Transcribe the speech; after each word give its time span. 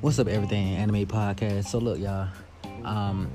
What's 0.00 0.18
up, 0.18 0.28
everything 0.28 0.76
anime 0.76 1.04
podcast? 1.04 1.66
So 1.66 1.78
look, 1.78 1.98
y'all. 1.98 2.28
Um, 2.84 3.30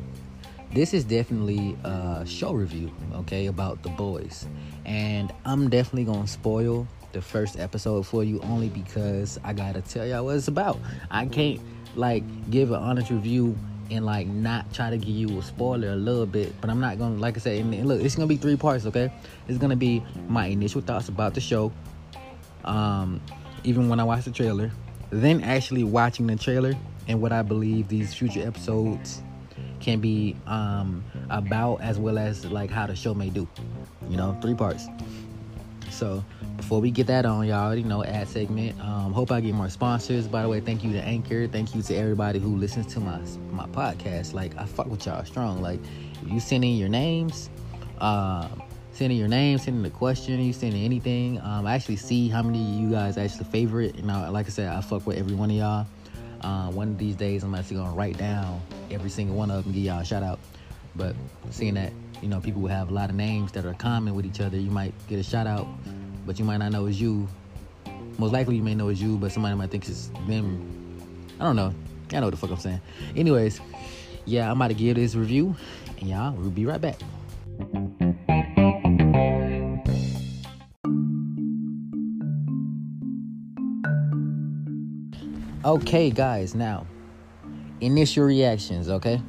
this 0.73 0.96
is 0.96 1.04
definitely 1.04 1.78
a 1.83 2.23
show 2.25 2.54
review, 2.54 2.91
okay, 3.13 3.46
about 3.46 3.83
the 3.83 3.89
boys, 3.89 4.47
and 4.83 5.31
I'm 5.46 5.70
definitely 5.70 6.05
gonna 6.05 6.25
spoil 6.25 6.88
the 7.11 7.21
first 7.21 7.59
episode 7.59 8.07
for 8.07 8.23
you 8.23 8.39
only 8.41 8.70
because 8.70 9.39
I 9.43 9.54
gotta 9.54 9.82
tell 9.82 10.07
y'all 10.07 10.25
what 10.25 10.36
it's 10.36 10.47
about. 10.47 10.79
I 11.11 11.27
can't 11.27 11.61
like 11.95 12.23
give 12.50 12.71
an 12.71 12.82
honest 12.82 13.11
review 13.11 13.55
and 13.91 14.07
like 14.07 14.25
not 14.25 14.73
try 14.73 14.89
to 14.89 14.97
give 14.97 15.09
you 15.09 15.38
a 15.38 15.43
spoiler 15.43 15.89
a 15.89 15.95
little 15.95 16.25
bit, 16.25 16.59
but 16.61 16.71
I'm 16.71 16.79
not 16.79 16.97
gonna 16.97 17.18
like 17.18 17.38
I 17.38 17.41
said. 17.41 17.59
And 17.59 17.88
look, 17.88 18.02
it's 18.02 18.16
gonna 18.16 18.25
be 18.25 18.38
three 18.38 18.57
parts, 18.57 18.88
okay? 18.88 19.13
It's 19.47 19.59
gonna 19.59 19.75
be 19.75 20.04
my 20.27 20.47
initial 20.47 20.82
thoughts 20.82 21.09
about 21.09 21.36
the 21.36 21.41
show, 21.41 21.71
um, 22.65 23.21
even 23.64 23.89
when 23.89 24.00
I 24.00 24.04
watch 24.04 24.25
the 24.25 24.32
trailer, 24.32 24.71
then 25.10 25.43
actually 25.43 25.83
watching 25.83 26.28
the 26.28 26.36
trailer 26.36 26.74
and 27.07 27.21
what 27.21 27.32
I 27.32 27.41
believe 27.41 27.88
these 27.88 28.14
future 28.14 28.46
episodes 28.46 29.21
can 29.79 30.00
be 30.00 30.36
um, 30.47 31.04
about, 31.29 31.82
as 31.82 32.00
well 32.00 32.17
as 32.17 32.45
like 32.45 32.69
how 32.69 32.88
the 32.88 32.95
show 32.95 33.14
may 33.14 33.30
do. 33.30 33.47
You 34.09 34.17
know, 34.17 34.38
three 34.41 34.55
parts. 34.55 34.88
So 35.91 36.23
before 36.58 36.81
we 36.81 36.91
get 36.91 37.08
that 37.08 37.25
on, 37.25 37.47
y'all 37.47 37.66
already 37.66 37.83
know 37.83 38.03
ad 38.03 38.28
segment. 38.28 38.80
Um, 38.81 39.13
hope 39.13 39.31
I 39.31 39.39
get 39.41 39.53
more 39.53 39.69
sponsors. 39.69 40.27
By 40.27 40.41
the 40.41 40.50
way, 40.50 40.59
thank 40.59 40.83
you 40.83 40.91
to 40.94 41.02
Anchor. 41.02 41.47
Thank 41.47 41.75
you 41.75 41.81
to 41.83 41.95
everybody 41.95 42.39
who 42.39 42.55
listens 42.55 42.88
to 42.94 43.00
my 43.00 43.19
my 43.52 43.67
podcast. 43.67 44.33
Like 44.33 44.58
I 44.58 44.66
fuck 44.66 44.88
with 44.88 45.05
y'all 45.05 45.23
strong. 45.25 45.61
Like 45.61 45.80
you 46.25 46.39
send 46.39 46.63
in 46.66 46.75
your 46.75 46.89
names, 46.89 47.50
um, 48.00 48.61
sending 48.95 49.19
your 49.19 49.27
name, 49.27 49.58
sending 49.58 49.83
the 49.83 49.89
question, 49.89 50.39
you 50.39 50.53
sending 50.53 50.83
anything. 50.83 51.39
Um, 51.41 51.67
I 51.67 51.75
actually 51.75 51.97
see 51.97 52.30
how 52.30 52.41
many 52.41 52.61
of 52.61 52.80
you 52.80 52.91
guys 52.91 53.17
actually 53.17 53.44
favorite. 53.45 53.95
You 53.95 54.03
know, 54.03 54.30
like 54.31 54.45
I 54.45 54.49
said, 54.49 54.69
I 54.69 54.79
fuck 54.79 55.05
with 55.05 55.17
every 55.17 55.35
one 55.35 55.52
of 55.52 55.57
y'all. 55.57 55.85
Uh, 56.41 56.71
one 56.71 56.89
of 56.89 56.97
these 56.97 57.15
days, 57.15 57.43
I'm 57.43 57.53
actually 57.55 57.77
gonna 57.77 57.93
write 57.93 58.17
down 58.17 58.61
every 58.91 59.09
single 59.09 59.35
one 59.35 59.52
of 59.52 59.57
them, 59.57 59.65
and 59.65 59.73
give 59.73 59.83
y'all 59.83 59.99
a 59.99 60.05
shout 60.05 60.23
out. 60.23 60.39
But 60.95 61.13
seeing 61.49 61.73
that, 61.73 61.91
you 62.21 62.29
know, 62.29 62.39
people 62.39 62.61
will 62.61 62.69
have 62.69 62.89
a 62.89 62.93
lot 62.93 63.09
of 63.09 63.15
names 63.17 63.52
that 63.52 63.65
are 63.65 63.73
common 63.73 64.15
with 64.15 64.25
each 64.25 64.39
other, 64.39 64.57
you 64.57 64.71
might 64.71 64.93
get 65.09 65.19
a 65.19 65.23
shout 65.23 65.45
out, 65.45 65.67
but 66.25 66.39
you 66.39 66.45
might 66.45 66.57
not 66.57 66.71
know 66.71 66.85
it's 66.85 66.99
you. 66.99 67.27
Most 68.17 68.31
likely, 68.31 68.55
you 68.55 68.63
may 68.63 68.75
know 68.75 68.87
it's 68.87 69.02
you, 69.02 69.17
but 69.17 69.33
somebody 69.33 69.55
might 69.55 69.71
think 69.71 69.89
it's 69.89 70.07
them. 70.25 70.97
I 71.37 71.43
don't 71.43 71.57
know. 71.57 71.73
I 72.13 72.19
know 72.19 72.27
what 72.27 72.31
the 72.31 72.37
fuck 72.37 72.52
I'm 72.52 72.57
saying. 72.57 72.81
Anyways, 73.17 73.59
yeah, 74.23 74.49
I'm 74.49 74.55
about 74.61 74.69
to 74.69 74.73
give 74.73 74.95
this 74.95 75.15
review, 75.15 75.53
and 75.99 76.09
y'all, 76.09 76.33
we'll 76.33 76.49
be 76.49 76.65
right 76.65 76.80
back. 76.80 76.99
Okay, 85.66 86.11
guys, 86.11 86.53
now 86.53 86.85
initial 87.81 88.23
reactions. 88.23 88.88
Okay, 88.88 89.19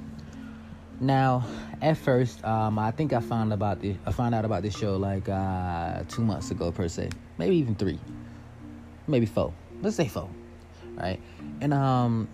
now 1.00 1.46
at 1.80 1.96
first, 1.96 2.44
um, 2.44 2.78
I 2.78 2.90
think 2.90 3.14
I 3.14 3.20
found 3.20 3.54
about 3.54 3.80
the 3.80 3.96
I 4.04 4.12
found 4.12 4.34
out 4.34 4.44
about 4.44 4.62
this 4.62 4.76
show 4.76 4.96
like 4.96 5.30
uh, 5.30 6.02
two 6.08 6.22
months 6.22 6.50
ago 6.50 6.70
per 6.70 6.88
se, 6.88 7.08
maybe 7.38 7.56
even 7.56 7.74
three, 7.74 7.98
maybe 9.06 9.24
four. 9.24 9.54
Let's 9.80 9.96
say 9.96 10.08
four, 10.08 10.28
right? 10.96 11.18
And 11.62 11.72
um, 11.72 12.28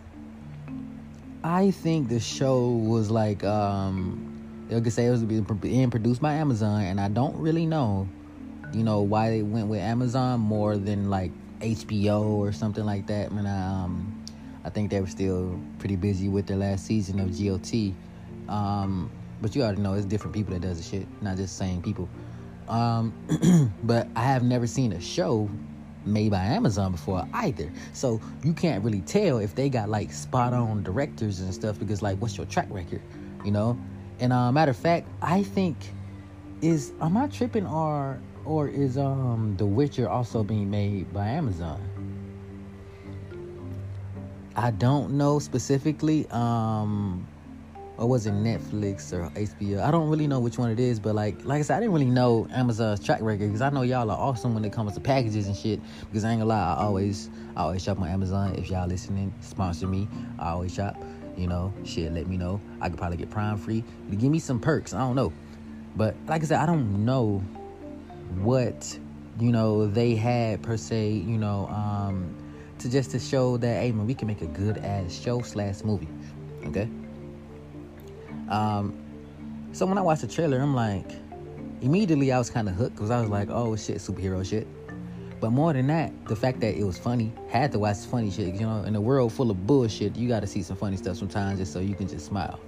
I 1.44 1.70
think 1.70 2.08
the 2.08 2.18
show 2.18 2.70
was 2.70 3.08
like 3.08 3.44
um, 3.44 4.66
they 4.68 4.80
could 4.80 4.92
say 4.92 5.06
it 5.06 5.10
was 5.10 5.22
being 5.22 5.44
produced 5.90 6.20
by 6.20 6.34
Amazon, 6.34 6.82
and 6.82 7.00
I 7.00 7.06
don't 7.06 7.36
really 7.36 7.66
know, 7.66 8.08
you 8.72 8.82
know, 8.82 9.02
why 9.02 9.30
they 9.30 9.42
went 9.42 9.68
with 9.68 9.78
Amazon 9.78 10.40
more 10.40 10.76
than 10.76 11.08
like 11.08 11.30
HBO 11.62 12.24
or 12.24 12.52
something 12.52 12.84
like 12.84 13.06
that. 13.06 13.30
I 13.30 13.34
mean, 13.34 13.46
um, 13.46 14.24
I 14.64 14.70
think 14.70 14.90
they 14.90 15.00
were 15.00 15.06
still 15.06 15.58
pretty 15.78 15.96
busy 15.96 16.28
with 16.28 16.46
their 16.46 16.56
last 16.56 16.86
season 16.86 17.20
of 17.20 17.36
GOT. 17.36 17.94
Um, 18.48 19.10
but 19.40 19.56
you 19.56 19.62
already 19.62 19.80
know 19.80 19.94
it's 19.94 20.06
different 20.06 20.34
people 20.34 20.52
that 20.54 20.60
does 20.60 20.76
the 20.78 20.82
shit, 20.82 21.06
not 21.20 21.36
just 21.36 21.58
the 21.58 21.64
same 21.64 21.82
people. 21.82 22.08
Um, 22.68 23.12
but 23.82 24.06
I 24.14 24.22
have 24.22 24.42
never 24.42 24.66
seen 24.66 24.92
a 24.92 25.00
show 25.00 25.48
made 26.04 26.30
by 26.30 26.44
Amazon 26.44 26.92
before 26.92 27.26
either. 27.32 27.70
So 27.92 28.20
you 28.44 28.52
can't 28.52 28.84
really 28.84 29.00
tell 29.00 29.38
if 29.38 29.54
they 29.54 29.68
got 29.68 29.88
like 29.88 30.12
spot 30.12 30.52
on 30.52 30.82
directors 30.82 31.40
and 31.40 31.52
stuff 31.52 31.78
because 31.78 32.02
like 32.02 32.18
what's 32.18 32.36
your 32.36 32.46
track 32.46 32.68
record, 32.70 33.02
you 33.44 33.50
know? 33.50 33.78
And 34.20 34.32
uh, 34.32 34.52
matter 34.52 34.70
of 34.70 34.76
fact, 34.76 35.08
I 35.20 35.42
think 35.42 35.76
is 36.60 36.92
am 37.00 37.16
I 37.16 37.26
tripping 37.26 37.66
or 37.66 38.20
or 38.44 38.68
is 38.68 38.98
um 38.98 39.56
The 39.56 39.66
Witcher 39.66 40.08
also 40.08 40.42
being 40.42 40.70
made 40.70 41.12
by 41.12 41.28
Amazon? 41.28 41.88
I 44.54 44.70
don't 44.70 45.12
know 45.12 45.38
specifically. 45.38 46.26
Um 46.30 47.26
or 47.98 48.08
was 48.08 48.26
it 48.26 48.32
Netflix 48.32 49.12
or 49.12 49.28
HBO? 49.30 49.82
I 49.82 49.90
don't 49.90 50.08
really 50.08 50.26
know 50.26 50.40
which 50.40 50.58
one 50.58 50.70
it 50.70 50.80
is, 50.80 50.98
but 50.98 51.14
like 51.14 51.44
like 51.44 51.60
I 51.60 51.62
said, 51.62 51.76
I 51.76 51.80
didn't 51.80 51.92
really 51.92 52.06
know 52.06 52.48
Amazon's 52.50 53.04
track 53.04 53.20
record 53.20 53.48
because 53.48 53.62
I 53.62 53.70
know 53.70 53.82
y'all 53.82 54.10
are 54.10 54.18
awesome 54.18 54.54
when 54.54 54.64
it 54.64 54.72
comes 54.72 54.94
to 54.94 55.00
packages 55.00 55.46
and 55.46 55.56
shit. 55.56 55.80
Because 56.00 56.24
I 56.24 56.30
ain't 56.30 56.40
gonna 56.40 56.48
lie, 56.48 56.74
I 56.74 56.84
always 56.84 57.30
I 57.56 57.62
always 57.62 57.82
shop 57.82 58.00
on 58.00 58.08
Amazon. 58.08 58.54
If 58.56 58.70
y'all 58.70 58.88
listening, 58.88 59.32
sponsor 59.40 59.86
me. 59.86 60.08
I 60.38 60.50
always 60.50 60.74
shop. 60.74 60.96
You 61.36 61.46
know, 61.46 61.72
shit, 61.84 62.12
let 62.12 62.26
me 62.26 62.36
know. 62.36 62.60
I 62.80 62.90
could 62.90 62.98
probably 62.98 63.16
get 63.16 63.30
Prime 63.30 63.56
free. 63.56 63.84
Give 64.10 64.30
me 64.30 64.38
some 64.38 64.60
perks. 64.60 64.92
I 64.92 64.98
don't 64.98 65.16
know, 65.16 65.32
but 65.96 66.14
like 66.26 66.42
I 66.42 66.46
said, 66.46 66.58
I 66.58 66.66
don't 66.66 67.04
know 67.04 67.42
what 68.38 68.98
you 69.38 69.52
know 69.52 69.86
they 69.86 70.14
had 70.14 70.62
per 70.62 70.76
se. 70.76 71.10
You 71.10 71.38
know, 71.38 71.68
um, 71.68 72.36
to 72.78 72.90
just 72.90 73.10
to 73.12 73.18
show 73.18 73.56
that 73.58 73.82
hey 73.82 73.92
man, 73.92 74.06
we 74.06 74.14
can 74.14 74.28
make 74.28 74.42
a 74.42 74.46
good 74.46 74.78
ass 74.78 75.12
show 75.12 75.40
slash 75.42 75.82
movie. 75.82 76.08
Okay. 76.66 76.88
Um, 78.48 78.98
so 79.72 79.86
when 79.86 79.96
I 79.96 80.02
watched 80.02 80.22
the 80.22 80.28
trailer, 80.28 80.60
I'm 80.60 80.74
like, 80.74 81.10
immediately 81.80 82.30
I 82.32 82.38
was 82.38 82.50
kind 82.50 82.68
of 82.68 82.74
hooked 82.74 82.94
because 82.94 83.10
I 83.10 83.20
was 83.20 83.30
like, 83.30 83.48
oh 83.50 83.76
shit, 83.76 83.96
superhero 83.96 84.44
shit. 84.48 84.66
But 85.40 85.50
more 85.50 85.72
than 85.72 85.88
that, 85.88 86.12
the 86.26 86.36
fact 86.36 86.60
that 86.60 86.76
it 86.76 86.84
was 86.84 86.96
funny, 86.96 87.32
had 87.48 87.72
to 87.72 87.80
watch 87.80 87.96
funny 88.08 88.30
shit. 88.30 88.54
You 88.54 88.60
know, 88.60 88.84
in 88.84 88.94
a 88.94 89.00
world 89.00 89.32
full 89.32 89.50
of 89.50 89.66
bullshit, 89.66 90.14
you 90.14 90.28
got 90.28 90.40
to 90.40 90.46
see 90.46 90.62
some 90.62 90.76
funny 90.76 90.96
stuff 90.96 91.16
sometimes 91.16 91.58
just 91.58 91.72
so 91.72 91.80
you 91.80 91.96
can 91.96 92.06
just 92.06 92.26
smile. 92.26 92.60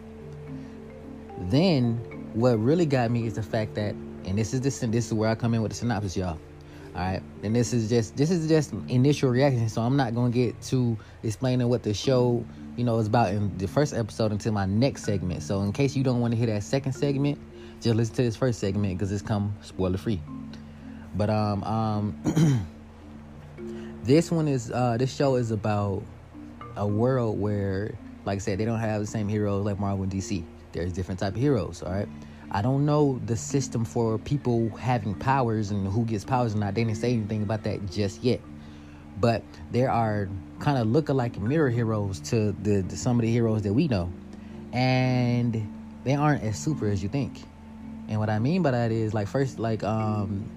Then, 1.39 1.99
what 2.35 2.59
really 2.59 2.87
got 2.87 3.13
me 3.13 3.27
is 3.27 3.35
the 3.35 3.45
fact 3.45 3.77
that, 3.77 3.95
and 4.27 4.39
this 4.39 4.55
is 4.55 4.61
this, 4.61 4.83
and 4.83 4.93
this 4.93 5.07
is 5.07 5.15
where 5.15 5.29
I 5.29 5.35
come 5.35 5.55
in 5.55 5.62
with 5.62 5.73
the 5.73 5.77
synopsis, 5.77 6.17
y'all. 6.17 6.39
All 6.95 7.01
right, 7.01 7.23
and 7.43 7.55
this 7.55 7.73
is 7.73 7.89
just 7.89 8.17
this 8.17 8.31
is 8.31 8.49
just 8.49 8.73
initial 8.89 9.31
reaction, 9.31 9.69
so 9.69 9.83
I'm 9.83 9.97
not 9.97 10.15
gonna 10.15 10.31
get 10.31 10.61
to 10.62 10.97
explaining 11.25 11.69
what 11.69 11.83
the 11.83 11.93
show 11.93 12.45
you 12.77 12.84
know 12.84 12.99
is 12.99 13.09
about 13.09 13.33
in 13.33 13.57
the 13.59 13.67
first 13.67 13.95
episode 13.95 14.31
until 14.33 14.53
my 14.53 14.67
next 14.67 15.05
segment. 15.05 15.43
So 15.43 15.61
in 15.63 15.73
case 15.73 15.97
you 15.97 16.05
don't 16.05 16.21
want 16.21 16.33
to 16.33 16.39
hear 16.39 16.47
that 16.47 16.63
second 16.63 16.93
segment, 16.93 17.39
just 17.81 17.97
listen 17.97 18.15
to 18.17 18.23
this 18.23 18.37
first 18.37 18.61
segment 18.61 18.97
because 18.97 19.11
it's 19.11 19.23
come 19.23 19.57
spoiler 19.63 19.99
free. 19.99 20.21
But 21.17 21.31
um 21.31 21.65
um 21.65 22.69
this 24.05 24.31
one 24.31 24.47
is 24.47 24.71
uh 24.71 24.97
this 24.97 25.15
show 25.15 25.34
is 25.34 25.51
about 25.51 26.03
a 26.77 26.87
world 26.87 27.41
where 27.41 27.95
like 28.25 28.37
I 28.37 28.39
said 28.39 28.59
they 28.59 28.65
don't 28.65 28.79
have 28.79 29.01
the 29.01 29.07
same 29.07 29.29
heroes 29.29 29.65
like 29.65 29.79
Marvel 29.79 30.05
and 30.05 30.13
DC. 30.13 30.45
There's 30.73 30.93
different 30.93 31.21
type 31.21 31.34
of 31.34 31.41
heroes, 31.41 31.83
all 31.83 31.93
right? 31.93 32.09
I 32.54 32.62
don't 32.62 32.87
know 32.87 33.20
the 33.26 33.37
system 33.37 33.84
for 33.84 34.16
people 34.16 34.70
having 34.76 35.16
powers 35.16 35.72
and 35.72 35.88
who 35.88 36.04
gets 36.04 36.25
powers 36.25 36.54
or 36.54 36.59
not. 36.59 36.76
They 36.76 36.84
didn't 36.84 36.98
say 36.98 37.12
anything 37.12 37.42
about 37.42 37.65
that 37.65 37.91
just 37.91 38.22
yet. 38.22 38.41
But 39.19 39.42
there 39.72 39.91
are 39.91 40.28
kind 40.60 40.78
of 40.78 40.87
look-alike 40.87 41.37
mirror 41.41 41.69
heroes 41.69 42.20
to 42.31 42.53
the, 42.62 42.84
some 42.97 43.19
of 43.19 43.22
the 43.22 43.31
heroes 43.32 43.62
that 43.62 43.72
we 43.72 43.88
know, 43.88 44.12
and 44.72 45.69
they 46.04 46.15
aren't 46.15 46.44
as 46.44 46.56
super 46.56 46.88
as 46.88 47.03
you 47.03 47.09
think. 47.09 47.42
And 48.09 48.20
what 48.20 48.31
I 48.31 48.38
mean 48.38 48.62
by 48.62 48.71
that 48.71 48.92
is 48.92 49.12
like 49.15 49.26
first, 49.26 49.59
like 49.59 49.82
um, 49.82 50.48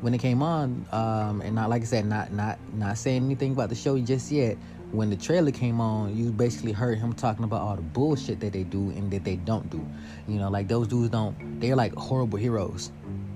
when 0.00 0.14
it 0.14 0.22
came 0.22 0.42
on, 0.42 0.86
um, 0.90 1.42
and 1.42 1.54
not 1.54 1.68
like 1.68 1.82
I 1.82 1.84
said, 1.84 2.06
not 2.06 2.32
not 2.32 2.58
not 2.72 2.96
saying 2.96 3.24
anything 3.24 3.52
about 3.52 3.68
the 3.68 3.74
show 3.74 3.98
just 3.98 4.30
yet 4.32 4.56
when 4.92 5.08
the 5.08 5.16
trailer 5.16 5.50
came 5.50 5.80
on, 5.80 6.14
you 6.14 6.30
basically 6.30 6.72
heard 6.72 6.98
him 6.98 7.14
talking 7.14 7.44
about 7.44 7.62
all 7.62 7.76
the 7.76 7.82
bullshit 7.82 8.40
that 8.40 8.52
they 8.52 8.62
do 8.62 8.90
and 8.90 9.10
that 9.10 9.24
they 9.24 9.36
don't 9.36 9.68
do. 9.70 9.84
You 10.28 10.38
know, 10.38 10.50
like 10.50 10.68
those 10.68 10.86
dudes 10.86 11.10
don't. 11.10 11.60
They're 11.60 11.76
like 11.76 11.94
horrible 11.94 12.38
heroes, 12.38 12.92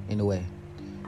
in 0.08 0.20
a 0.20 0.24
way. 0.24 0.44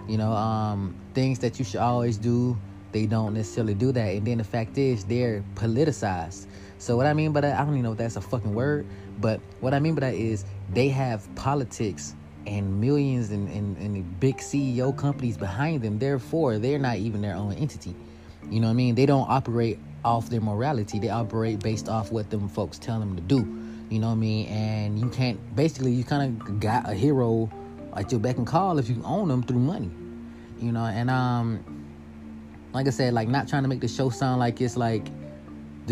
You 0.09 0.17
know, 0.17 0.33
um, 0.33 0.97
things 1.13 1.39
that 1.41 1.59
you 1.59 1.65
should 1.67 1.81
always 1.81 2.17
do, 2.17 2.57
they 2.93 3.05
don't 3.05 3.35
necessarily 3.35 3.75
do 3.75 3.93
that. 3.93 4.15
And 4.15 4.27
then 4.27 4.39
the 4.39 4.45
fact 4.45 4.79
is, 4.79 5.05
they're 5.05 5.45
politicized. 5.55 6.47
So 6.79 6.97
what 6.97 7.07
I 7.07 7.13
mean 7.13 7.33
by 7.33 7.43
that, 7.43 7.61
I 7.61 7.65
don't 7.65 7.75
even 7.75 7.83
know 7.83 7.93
if 7.93 7.99
that's 7.99 8.17
a 8.17 8.21
fucking 8.21 8.55
word, 8.55 8.87
but 9.21 9.41
what 9.61 9.75
I 9.75 9.81
mean 9.81 9.95
by 9.95 10.01
that 10.01 10.15
is 10.15 10.47
they 10.73 10.89
have 10.89 11.29
politics 11.35 12.15
and 12.47 12.81
millions 12.81 13.31
and, 13.31 13.49
and, 13.51 13.77
and 13.77 14.19
big 14.19 14.39
CEO 14.39 14.97
companies 14.97 15.37
behind 15.37 15.83
them. 15.83 15.99
Therefore, 15.99 16.59
they're 16.59 16.79
not 16.79 16.97
even 16.97 17.21
their 17.21 17.35
own 17.35 17.53
entity. 17.55 17.95
You 18.51 18.61
know 18.61 18.69
what 18.69 18.73
I 18.73 18.77
mean? 18.77 18.95
They 18.95 19.05
don't 19.05 19.29
operate 19.29 19.79
off 20.09 20.31
their 20.31 20.41
morality. 20.41 20.99
They 20.99 21.11
operate 21.11 21.61
based 21.61 21.89
off 21.89 22.11
what 22.11 22.31
them 22.31 22.49
folks 22.49 22.79
tell 22.79 22.99
them 22.99 23.15
to 23.15 23.23
do. 23.23 23.37
You 23.91 23.99
know 23.99 24.09
what 24.09 24.15
I 24.15 24.17
mean? 24.17 24.47
And 24.49 24.99
you 24.99 25.09
can't 25.11 25.39
basically 25.55 25.93
you 25.93 26.03
kind 26.03 26.41
of 26.41 26.61
got 26.61 26.89
a 26.89 26.95
hero 26.95 27.51
at 27.95 28.11
your 28.11 28.21
beck 28.21 28.39
and 28.39 28.47
call 28.47 28.79
if 28.79 28.89
you 28.89 29.03
own 29.05 29.29
them 29.29 29.43
through 29.43 29.59
money. 29.59 29.91
You 30.59 30.73
know, 30.73 30.85
and 30.85 31.11
um 31.11 31.65
like 32.73 32.87
I 32.87 32.91
said, 32.91 33.13
like 33.13 33.29
not 33.29 33.49
trying 33.49 33.63
to 33.65 33.69
make 33.69 33.81
the 33.81 33.89
show 33.89 34.09
sound 34.09 34.41
like 34.41 34.61
it's 34.61 34.77
like 34.77 35.07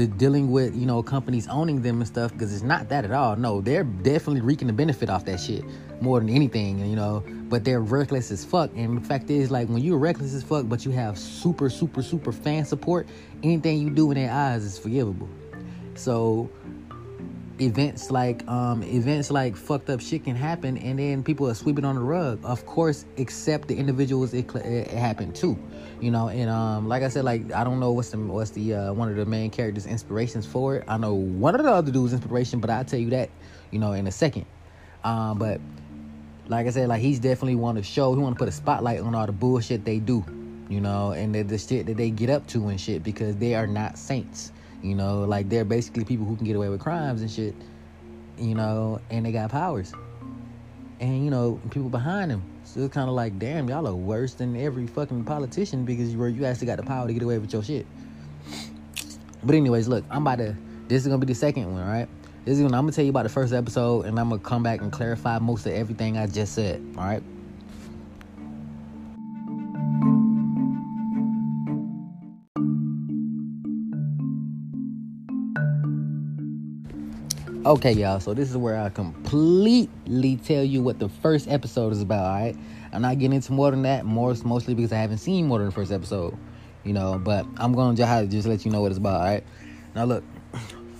dealing 0.04 0.50
with 0.50 0.76
you 0.76 0.84
know 0.84 1.02
companies 1.02 1.48
owning 1.48 1.81
them 1.81 2.00
and 2.00 2.06
stuff 2.06 2.32
because 2.32 2.52
it's 2.52 2.62
not 2.62 2.90
that 2.90 3.04
at 3.04 3.12
all. 3.12 3.37
No, 3.37 3.62
they're 3.62 3.84
definitely 3.84 4.43
reaping 4.43 4.66
the 4.66 4.72
benefit 4.72 5.08
off 5.08 5.25
that 5.25 5.40
shit 5.40 5.64
more 6.02 6.20
than 6.20 6.28
anything, 6.28 6.84
you 6.87 6.96
know. 6.96 7.25
But 7.48 7.64
they're 7.64 7.81
reckless 7.81 8.31
as 8.31 8.44
fuck. 8.44 8.70
And 8.76 8.98
the 8.98 9.06
fact 9.06 9.31
is, 9.31 9.50
like 9.50 9.69
when 9.69 9.82
you're 9.82 9.98
reckless 9.98 10.34
as 10.34 10.43
fuck, 10.43 10.69
but 10.69 10.84
you 10.84 10.90
have 10.90 11.16
super, 11.16 11.70
super, 11.70 12.02
super 12.02 12.32
fan 12.32 12.64
support, 12.64 13.08
anything 13.43 13.81
you 13.81 13.90
do 13.90 14.10
in 14.10 14.16
their 14.16 14.32
eyes 14.32 14.64
is 14.64 14.78
forgivable. 14.78 15.28
So 15.94 16.50
events 17.60 18.10
like 18.10 18.46
um 18.48 18.82
events 18.82 19.30
like 19.30 19.56
fucked 19.56 19.88
up 19.88 20.00
shit 20.00 20.24
can 20.24 20.36
happen 20.36 20.76
and 20.78 20.98
then 20.98 21.22
people 21.22 21.48
are 21.48 21.54
sweeping 21.54 21.84
on 21.84 21.94
the 21.94 22.00
rug. 22.00 22.38
Of 22.44 22.66
course 22.66 23.04
except 23.16 23.68
the 23.68 23.76
individuals 23.76 24.34
it, 24.34 24.54
it 24.54 24.88
happened 24.88 25.34
to 25.36 25.58
you 26.00 26.10
know 26.10 26.28
and 26.28 26.50
um 26.50 26.86
like 26.86 27.02
i 27.02 27.08
said 27.08 27.24
like 27.24 27.50
i 27.52 27.64
don't 27.64 27.80
know 27.80 27.92
what's 27.92 28.10
the 28.10 28.18
what's 28.18 28.50
the 28.50 28.74
uh 28.74 28.92
one 28.92 29.08
of 29.08 29.16
the 29.16 29.24
main 29.24 29.50
characters 29.50 29.86
inspirations 29.86 30.44
for 30.44 30.76
it. 30.76 30.84
I 30.86 30.98
know 30.98 31.14
one 31.14 31.54
of 31.54 31.62
the 31.62 31.70
other 31.72 31.90
dudes 31.90 32.12
inspiration 32.12 32.60
but 32.60 32.68
i'll 32.68 32.84
tell 32.84 33.00
you 33.00 33.10
that 33.10 33.30
you 33.70 33.78
know 33.78 33.92
in 33.92 34.06
a 34.06 34.12
second. 34.12 34.46
Um 35.04 35.38
but 35.38 35.60
like 36.48 36.66
i 36.66 36.70
said 36.70 36.88
like 36.88 37.00
he's 37.00 37.18
definitely 37.18 37.54
want 37.54 37.78
to 37.78 37.82
show 37.82 38.14
he 38.14 38.20
want 38.20 38.34
to 38.34 38.38
put 38.38 38.48
a 38.48 38.52
spotlight 38.52 39.00
on 39.00 39.14
all 39.14 39.26
the 39.26 39.32
bullshit 39.32 39.84
they 39.84 39.98
do 39.98 40.24
you 40.68 40.80
know 40.80 41.12
and 41.12 41.34
the, 41.34 41.42
the 41.42 41.58
shit 41.58 41.86
that 41.86 41.96
they 41.96 42.10
get 42.10 42.28
up 42.28 42.46
to 42.46 42.68
and 42.68 42.80
shit 42.80 43.02
because 43.02 43.36
they 43.36 43.54
are 43.54 43.66
not 43.66 43.98
saints 43.98 44.52
you 44.88 44.94
know, 44.94 45.24
like 45.24 45.48
they're 45.48 45.64
basically 45.64 46.04
people 46.04 46.26
who 46.26 46.36
can 46.36 46.46
get 46.46 46.56
away 46.56 46.68
with 46.68 46.80
crimes 46.80 47.20
and 47.20 47.30
shit. 47.30 47.54
You 48.38 48.54
know, 48.54 49.00
and 49.10 49.24
they 49.24 49.32
got 49.32 49.50
powers. 49.50 49.92
And 51.00 51.24
you 51.24 51.30
know, 51.30 51.60
people 51.70 51.88
behind 51.88 52.30
them. 52.30 52.42
So 52.64 52.80
it's 52.80 52.92
kind 52.92 53.08
of 53.08 53.14
like, 53.14 53.38
damn, 53.38 53.68
y'all 53.68 53.86
are 53.86 53.94
worse 53.94 54.34
than 54.34 54.56
every 54.56 54.86
fucking 54.86 55.24
politician 55.24 55.84
because 55.84 56.12
you 56.12 56.24
you 56.26 56.44
actually 56.44 56.66
got 56.66 56.76
the 56.76 56.82
power 56.82 57.06
to 57.06 57.12
get 57.12 57.22
away 57.22 57.38
with 57.38 57.52
your 57.52 57.62
shit. 57.62 57.86
But 59.42 59.54
anyways, 59.54 59.88
look, 59.88 60.04
I'm 60.10 60.22
about 60.22 60.38
to. 60.38 60.56
This 60.88 61.02
is 61.02 61.08
gonna 61.08 61.18
be 61.18 61.26
the 61.26 61.34
second 61.34 61.72
one, 61.72 61.86
right? 61.86 62.08
This 62.44 62.54
is 62.54 62.62
gonna. 62.62 62.76
I'm 62.76 62.84
gonna 62.84 62.92
tell 62.92 63.04
you 63.04 63.10
about 63.10 63.24
the 63.24 63.28
first 63.28 63.52
episode, 63.52 64.06
and 64.06 64.18
I'm 64.18 64.28
gonna 64.28 64.40
come 64.40 64.62
back 64.62 64.80
and 64.80 64.92
clarify 64.92 65.38
most 65.38 65.66
of 65.66 65.72
everything 65.72 66.16
I 66.18 66.26
just 66.26 66.54
said. 66.54 66.82
All 66.96 67.04
right. 67.04 67.22
Okay, 77.66 77.90
y'all. 77.90 78.20
So 78.20 78.32
this 78.32 78.48
is 78.48 78.56
where 78.56 78.78
I 78.78 78.90
completely 78.90 80.36
tell 80.36 80.62
you 80.62 80.82
what 80.82 81.00
the 81.00 81.08
first 81.08 81.48
episode 81.48 81.92
is 81.92 82.00
about. 82.00 82.24
All 82.24 82.40
right, 82.40 82.56
I'm 82.92 83.02
not 83.02 83.18
getting 83.18 83.32
into 83.32 83.50
more 83.50 83.72
than 83.72 83.82
that. 83.82 84.04
More 84.04 84.32
mostly 84.44 84.72
because 84.74 84.92
I 84.92 84.98
haven't 84.98 85.18
seen 85.18 85.48
more 85.48 85.58
than 85.58 85.66
the 85.66 85.72
first 85.72 85.90
episode. 85.90 86.38
You 86.84 86.92
know, 86.92 87.18
but 87.18 87.44
I'm 87.56 87.72
gonna 87.72 87.96
just 87.96 88.30
just 88.30 88.46
let 88.46 88.64
you 88.64 88.70
know 88.70 88.82
what 88.82 88.92
it's 88.92 88.98
about. 88.98 89.20
All 89.20 89.26
right. 89.26 89.44
Now 89.96 90.04
look, 90.04 90.22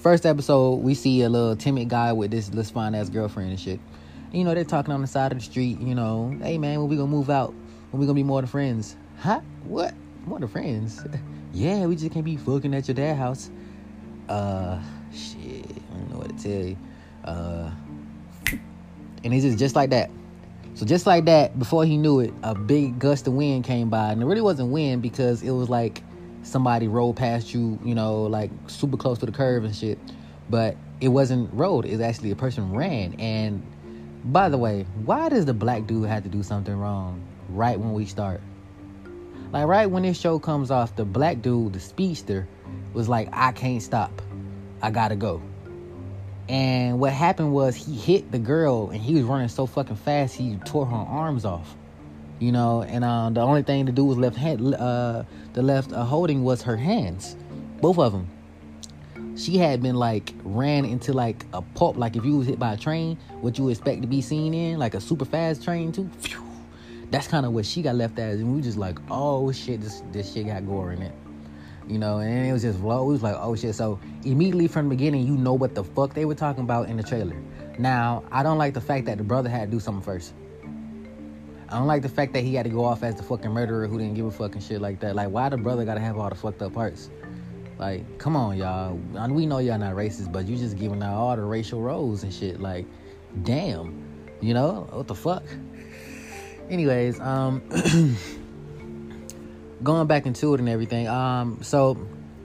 first 0.02 0.26
episode 0.26 0.82
we 0.82 0.94
see 0.96 1.22
a 1.22 1.28
little 1.28 1.54
timid 1.54 1.88
guy 1.88 2.12
with 2.12 2.32
this 2.32 2.48
this 2.48 2.68
fine 2.72 2.96
ass 2.96 3.10
girlfriend 3.10 3.50
and 3.50 3.60
shit. 3.60 3.78
You 4.32 4.42
know, 4.42 4.52
they're 4.52 4.64
talking 4.64 4.92
on 4.92 5.02
the 5.02 5.06
side 5.06 5.30
of 5.30 5.38
the 5.38 5.44
street. 5.44 5.78
You 5.78 5.94
know, 5.94 6.36
hey 6.42 6.58
man, 6.58 6.80
when 6.80 6.88
we 6.88 6.96
gonna 6.96 7.06
move 7.06 7.30
out? 7.30 7.54
When 7.92 8.00
we 8.00 8.06
gonna 8.06 8.16
be 8.16 8.24
more 8.24 8.40
than 8.40 8.48
friends? 8.48 8.96
Huh? 9.20 9.40
What? 9.62 9.94
More 10.26 10.40
than 10.40 10.48
friends? 10.48 11.00
yeah, 11.52 11.86
we 11.86 11.94
just 11.94 12.10
can't 12.10 12.24
be 12.24 12.36
fucking 12.36 12.74
at 12.74 12.88
your 12.88 12.96
dad 12.96 13.18
house. 13.18 13.50
Uh, 14.28 14.82
shit 15.12 15.85
know 16.16 16.26
what 16.26 16.38
to 16.38 16.42
tell 16.42 16.66
you. 16.66 16.76
Uh, 17.24 17.70
and 19.24 19.34
it's 19.34 19.44
just, 19.44 19.58
just 19.58 19.76
like 19.76 19.90
that. 19.90 20.10
So 20.74 20.84
just 20.84 21.06
like 21.06 21.24
that, 21.24 21.58
before 21.58 21.84
he 21.84 21.96
knew 21.96 22.20
it, 22.20 22.34
a 22.42 22.54
big 22.54 22.98
gust 22.98 23.26
of 23.26 23.32
wind 23.32 23.64
came 23.64 23.88
by, 23.88 24.12
and 24.12 24.22
it 24.22 24.26
really 24.26 24.42
wasn't 24.42 24.70
wind 24.70 25.02
because 25.02 25.42
it 25.42 25.50
was 25.50 25.68
like 25.68 26.02
somebody 26.42 26.86
rolled 26.86 27.16
past 27.16 27.54
you, 27.54 27.78
you 27.82 27.94
know, 27.94 28.24
like 28.24 28.50
super 28.66 28.96
close 28.96 29.18
to 29.18 29.26
the 29.26 29.32
curve 29.32 29.64
and 29.64 29.74
shit. 29.74 29.98
But 30.50 30.76
it 31.00 31.08
wasn't 31.08 31.52
road; 31.54 31.86
it's 31.86 32.02
actually 32.02 32.30
a 32.30 32.36
person 32.36 32.72
ran. 32.72 33.14
And 33.18 33.62
by 34.24 34.50
the 34.50 34.58
way, 34.58 34.86
why 35.04 35.30
does 35.30 35.46
the 35.46 35.54
black 35.54 35.86
dude 35.86 36.08
have 36.08 36.24
to 36.24 36.28
do 36.28 36.42
something 36.42 36.76
wrong 36.76 37.22
right 37.48 37.80
when 37.80 37.94
we 37.94 38.04
start? 38.04 38.42
Like 39.52 39.66
right 39.66 39.86
when 39.86 40.02
this 40.02 40.20
show 40.20 40.38
comes 40.38 40.70
off, 40.70 40.94
the 40.94 41.06
black 41.06 41.40
dude, 41.40 41.72
the 41.72 41.80
speedster, 41.80 42.46
was 42.92 43.08
like, 43.08 43.30
"I 43.32 43.52
can't 43.52 43.82
stop, 43.82 44.20
I 44.82 44.90
gotta 44.90 45.16
go." 45.16 45.40
And 46.48 47.00
what 47.00 47.12
happened 47.12 47.52
was 47.52 47.75
he 47.75 47.94
hit 47.94 48.31
the 48.31 48.38
girl 48.38 48.90
and 48.90 49.00
he 49.00 49.14
was 49.14 49.25
running 49.25 49.48
so 49.48 49.66
fucking 49.66 49.96
fast 49.96 50.37
he 50.37 50.56
tore 50.64 50.87
her 50.87 50.94
arms 50.94 51.44
off. 51.44 51.75
You 52.38 52.52
know, 52.52 52.82
and 52.82 53.02
uh, 53.02 53.31
the 53.31 53.40
only 53.40 53.62
thing 53.62 53.87
to 53.87 53.93
do 53.93 54.04
was 54.04 54.19
left 54.19 54.37
hand, 54.37 54.75
uh, 54.75 55.25
the 55.54 55.62
left 55.62 55.93
uh, 55.93 56.04
holding 56.04 56.44
was 56.44 56.62
her 56.62 56.76
hands, 56.76 57.34
both 57.81 57.98
of 57.98 58.12
them. 58.12 58.28
She 59.37 59.56
had 59.56 59.82
been 59.82 59.96
like 59.96 60.34
ran 60.44 60.84
into 60.84 61.12
like 61.14 61.46
a 61.54 61.62
pulp, 61.62 61.96
like 61.96 62.14
if 62.14 62.25
you 62.25 62.37
was 62.38 62.46
hit 62.46 62.58
by 62.58 62.75
a 62.75 62.76
train, 62.76 63.19
what 63.40 63.56
you 63.58 63.69
expect 63.70 64.02
to 64.02 64.08
be 64.08 64.20
seen 64.20 64.52
in, 64.52 64.78
like 64.78 64.94
a 64.94 65.00
super 65.00 65.25
fast 65.25 65.64
train 65.64 65.92
too. 65.92 66.10
That's 67.10 67.26
kind 67.26 67.46
of 67.46 67.52
what 67.52 67.64
she 67.64 67.82
got 67.82 67.94
left 67.94 68.19
as, 68.19 68.40
and 68.40 68.54
we 68.54 68.60
just 68.60 68.76
like, 68.76 68.99
oh 69.10 69.50
shit, 69.52 69.81
this 69.81 70.02
this 70.12 70.32
shit 70.32 70.46
got 70.46 70.66
gore 70.66 70.92
in 70.92 71.02
it 71.02 71.14
you 71.88 71.98
know, 71.98 72.18
and 72.18 72.46
it 72.46 72.52
was 72.52 72.62
just 72.62 72.80
low. 72.80 73.08
It 73.08 73.12
was 73.12 73.22
like, 73.22 73.36
oh 73.38 73.54
shit. 73.54 73.74
So 73.74 73.98
immediately 74.24 74.68
from 74.68 74.88
the 74.88 74.96
beginning, 74.96 75.26
you 75.26 75.36
know 75.36 75.54
what 75.54 75.74
the 75.74 75.84
fuck 75.84 76.14
they 76.14 76.24
were 76.24 76.34
talking 76.34 76.64
about 76.64 76.88
in 76.88 76.96
the 76.96 77.02
trailer. 77.02 77.36
Now, 77.78 78.24
I 78.32 78.42
don't 78.42 78.58
like 78.58 78.74
the 78.74 78.80
fact 78.80 79.06
that 79.06 79.18
the 79.18 79.24
brother 79.24 79.48
had 79.48 79.70
to 79.70 79.76
do 79.76 79.80
something 79.80 80.02
first. 80.02 80.34
I 81.68 81.78
don't 81.78 81.86
like 81.86 82.02
the 82.02 82.08
fact 82.08 82.32
that 82.34 82.44
he 82.44 82.54
had 82.54 82.64
to 82.64 82.70
go 82.70 82.84
off 82.84 83.02
as 83.02 83.16
the 83.16 83.22
fucking 83.22 83.50
murderer 83.50 83.86
who 83.88 83.98
didn't 83.98 84.14
give 84.14 84.26
a 84.26 84.30
fucking 84.30 84.60
shit 84.60 84.80
like 84.80 85.00
that. 85.00 85.16
Like, 85.16 85.30
why 85.30 85.48
the 85.48 85.56
brother 85.56 85.84
gotta 85.84 86.00
have 86.00 86.16
all 86.16 86.28
the 86.28 86.34
fucked 86.34 86.62
up 86.62 86.74
parts? 86.74 87.10
Like, 87.78 88.18
come 88.18 88.36
on, 88.36 88.56
y'all. 88.56 88.94
We 89.28 89.46
know 89.46 89.58
y'all 89.58 89.78
not 89.78 89.94
racist, 89.94 90.32
but 90.32 90.46
you 90.46 90.56
just 90.56 90.78
giving 90.78 91.02
out 91.02 91.14
all 91.14 91.36
the 91.36 91.42
racial 91.42 91.82
roles 91.82 92.22
and 92.22 92.32
shit. 92.32 92.60
Like, 92.60 92.86
damn. 93.42 94.02
You 94.40 94.54
know 94.54 94.88
what 94.90 95.08
the 95.08 95.14
fuck? 95.14 95.44
Anyways, 96.70 97.20
um. 97.20 97.62
going 99.82 100.06
back 100.06 100.26
into 100.26 100.55
it 100.55 100.61
and 100.61 100.69
everything. 100.69 101.08
Um, 101.08 101.58
so 101.62 101.96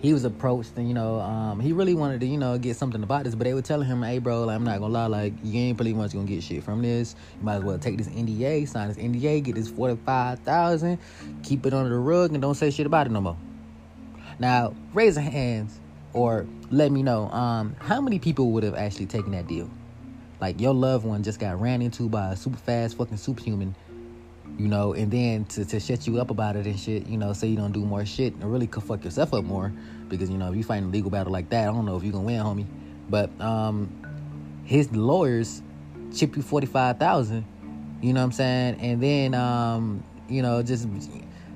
he 0.02 0.14
was 0.14 0.26
approached 0.26 0.72
and 0.78 0.88
you 0.88 0.94
know, 0.94 1.20
um, 1.20 1.60
he 1.60 1.74
really 1.74 1.94
wanted 1.94 2.20
to, 2.22 2.26
you 2.26 2.38
know, 2.38 2.58
get 2.58 2.76
something 2.76 3.04
about 3.04 3.24
this, 3.24 3.36
but 3.36 3.44
they 3.44 3.54
were 3.54 3.62
telling 3.62 3.88
him, 3.88 4.02
hey 4.02 4.18
bro, 4.18 4.46
like, 4.46 4.56
I'm 4.56 4.64
not 4.64 4.80
gonna 4.80 4.94
lie, 4.94 5.06
like 5.06 5.34
you 5.44 5.60
ain't 5.60 5.78
pretty 5.78 5.94
much 5.94 6.14
gonna 6.14 6.26
get 6.26 6.44
shit 6.44 6.64
from 6.64 6.82
this. 6.82 7.16
You 7.38 7.46
might 7.46 7.58
as 7.58 7.64
well 7.64 7.78
take 7.78 7.98
this 7.98 8.08
NDA, 8.08 8.68
sign 8.68 8.88
this 8.88 8.98
NDA, 8.98 9.44
get 9.44 9.56
this 9.56 9.70
forty 9.70 10.00
five 10.06 10.40
thousand, 10.40 11.00
keep 11.44 11.66
it 11.66 11.74
under 11.74 11.90
the 11.90 12.00
rug 12.00 12.32
and 12.32 12.42
don't 12.42 12.56
say 12.56 12.72
shit 12.72 12.86
about 12.86 13.08
it 13.08 13.12
no 13.12 13.22
more. 13.22 13.38
Now, 14.40 14.74
raise 14.94 15.16
your 15.16 15.24
hands 15.24 15.80
or 16.14 16.48
let 16.72 16.92
me 16.92 17.04
know, 17.04 17.30
um, 17.30 17.76
how 17.80 18.02
many 18.02 18.20
people 18.20 18.52
would 18.52 18.64
have 18.64 18.76
actually 18.76 19.06
taken 19.06 19.32
that 19.32 19.48
deal? 19.48 19.70
Like 20.40 20.60
your 20.60 20.74
loved 20.74 21.06
one 21.06 21.22
just 21.22 21.40
got 21.40 21.62
ran 21.62 21.82
into 21.82 22.10
by 22.10 22.32
a 22.32 22.36
super 22.36 22.58
fast 22.58 22.98
fucking 22.98 23.18
superhuman 23.18 23.76
you 24.58 24.68
know, 24.68 24.94
and 24.94 25.12
then 25.12 25.46
to, 25.46 25.66
to 25.66 25.80
shut 25.80 26.06
you 26.08 26.20
up 26.20 26.30
about 26.30 26.56
it 26.56 26.66
and 26.66 26.80
shit, 26.80 27.08
you 27.08 27.18
know, 27.18 27.34
so 27.34 27.46
you 27.46 27.56
don't 27.56 27.72
do 27.72 27.84
more 27.84 28.06
shit 28.06 28.34
and 28.34 28.52
really 28.52 28.68
could 28.68 28.84
fuck 28.84 29.04
yourself 29.04 29.34
up 29.34 29.44
more 29.44 29.74
because, 30.08 30.30
you 30.30 30.38
know, 30.38 30.52
if 30.52 30.58
you 30.58 30.64
fight 30.64 30.84
a 30.84 30.86
legal 30.86 31.10
battle 31.10 31.32
like 31.32 31.50
that, 31.50 31.68
I 31.68 31.72
don't 31.72 31.86
know 31.86 31.98
if 31.98 32.04
you're 32.04 32.12
gonna 32.12 32.26
win, 32.26 32.42
homie. 32.42 32.68
But 33.10 33.30
um 33.42 33.90
his 34.64 34.92
lawyers 34.96 35.62
chip 36.14 36.36
you 36.36 36.42
45,000, 36.42 37.46
you 38.02 38.14
know 38.14 38.20
what 38.20 38.26
I'm 38.26 38.32
saying? 38.32 38.76
And 38.80 39.02
then 39.02 39.34
um, 39.34 40.04
you 40.30 40.42
know, 40.42 40.62
just 40.62 40.88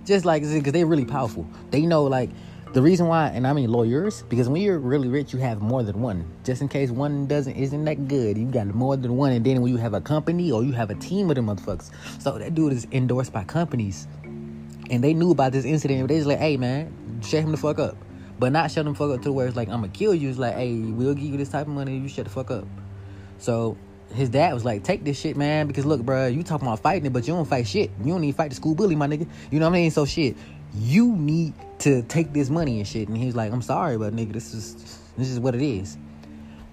just 0.04 0.26
like 0.26 0.44
cuz 0.44 0.62
they're 0.62 0.86
really 0.86 1.06
powerful. 1.06 1.48
They 1.72 1.86
know 1.86 2.04
like 2.04 2.30
the 2.76 2.82
reason 2.82 3.08
why, 3.08 3.30
and 3.30 3.48
I 3.48 3.54
mean 3.54 3.72
lawyers, 3.72 4.24
because 4.24 4.50
when 4.50 4.62
you're 4.62 4.80
really 4.80 5.08
rich, 5.08 5.32
you 5.32 5.40
have 5.40 5.62
more 5.62 5.82
than 5.82 6.02
one. 6.02 6.30
Just 6.44 6.62
in 6.62 6.68
case 6.68 6.92
one 6.92 7.26
doesn't 7.26 7.56
isn't 7.56 7.86
that 7.86 8.10
good, 8.10 8.38
you 8.38 8.48
got 8.48 8.68
more 8.68 8.98
than 8.98 9.16
one. 9.16 9.32
And 9.32 9.46
then 9.46 9.62
when 9.62 9.72
you 9.72 9.78
have 9.78 9.94
a 9.94 10.02
company 10.02 10.52
or 10.52 10.62
you 10.62 10.74
have 10.74 10.90
a 10.90 10.96
team 10.96 11.30
of 11.30 11.38
them 11.38 11.48
motherfuckers, 11.48 11.90
so 12.22 12.38
that 12.38 12.54
dude 12.54 12.74
is 12.74 12.86
endorsed 12.92 13.32
by 13.32 13.46
companies, 13.46 14.10
and 14.24 15.02
they 15.02 15.14
knew 15.14 15.32
about 15.32 15.54
this 15.54 15.64
incident. 15.64 16.02
But 16.02 16.10
they 16.10 16.18
just 16.18 16.28
like, 16.28 16.40
hey 16.40 16.58
man, 16.58 17.22
shut 17.24 17.46
him 17.46 17.52
the 17.52 17.58
fuck 17.58 17.80
up, 17.80 17.96
but 18.40 18.52
not 18.52 18.70
shut 18.70 18.86
him 18.86 18.92
the 18.92 18.98
fuck 18.98 19.10
up 19.10 19.22
to 19.22 19.32
where 19.32 19.48
it's 19.48 19.56
like 19.56 19.70
I'm 19.70 19.80
gonna 19.80 19.88
kill 19.88 20.14
you. 20.14 20.28
It's 20.28 20.38
like, 20.38 20.56
hey, 20.56 20.76
we'll 20.76 21.14
give 21.14 21.24
you 21.24 21.38
this 21.38 21.48
type 21.48 21.68
of 21.68 21.74
money, 21.74 21.98
you 21.98 22.10
shut 22.10 22.26
the 22.26 22.32
fuck 22.32 22.52
up. 22.52 22.68
So 23.38 23.78
his 24.14 24.30
dad 24.30 24.54
was 24.54 24.66
like, 24.66 24.84
take 24.84 25.04
this 25.04 25.20
shit, 25.20 25.38
man, 25.38 25.68
because 25.68 25.86
look, 25.86 26.02
bro, 26.02 26.28
you 26.28 26.44
talking 26.44 26.68
about 26.68 26.82
fighting 26.82 27.06
it, 27.06 27.14
but 27.14 27.28
you 27.28 27.34
don't 27.34 27.46
fight 27.46 27.68
shit. 27.68 27.92
You 28.04 28.12
don't 28.14 28.24
even 28.24 28.36
fight 28.36 28.50
the 28.50 28.56
school 28.56 28.76
bully, 28.76 28.96
my 28.96 29.08
nigga. 29.08 29.28
You 29.52 29.60
know 29.60 29.70
what 29.70 29.76
I 29.76 29.80
mean? 29.80 29.92
So 29.92 30.06
shit, 30.06 30.36
you 30.78 31.16
need 31.16 31.54
to 31.80 32.02
take 32.04 32.34
this 32.34 32.50
money 32.50 32.80
and 32.80 32.88
shit. 32.88 33.08
And 33.08 33.18
he's 33.18 33.36
like, 33.36 33.52
I'm 33.52 33.62
sorry, 33.62 33.98
but 33.98 34.16
nigga, 34.16 34.34
this 34.34 34.54
is 34.54 35.00
this 35.18 35.30
is 35.30 35.40
what 35.40 35.56
it 35.56 35.62
is. 35.62 35.98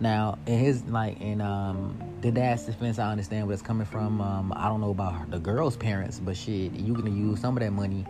Now, 0.00 0.38
in 0.46 0.58
his 0.58 0.84
like 0.84 1.20
in 1.20 1.40
um 1.40 1.96
the 2.20 2.30
dad's 2.30 2.64
defense, 2.64 2.98
I 2.98 3.10
understand 3.10 3.46
where 3.46 3.54
it's 3.54 3.62
coming 3.62 3.86
from. 3.86 4.20
Um, 4.20 4.52
I 4.56 4.68
don't 4.68 4.80
know 4.80 4.90
about 4.90 5.30
the 5.30 5.38
girl's 5.38 5.76
parents, 5.76 6.18
but 6.18 6.36
shit, 6.36 6.72
you 6.72 6.94
gonna 6.94 7.10
use 7.10 7.40
some 7.40 7.56
of 7.56 7.62
that 7.62 7.72
money, 7.72 8.04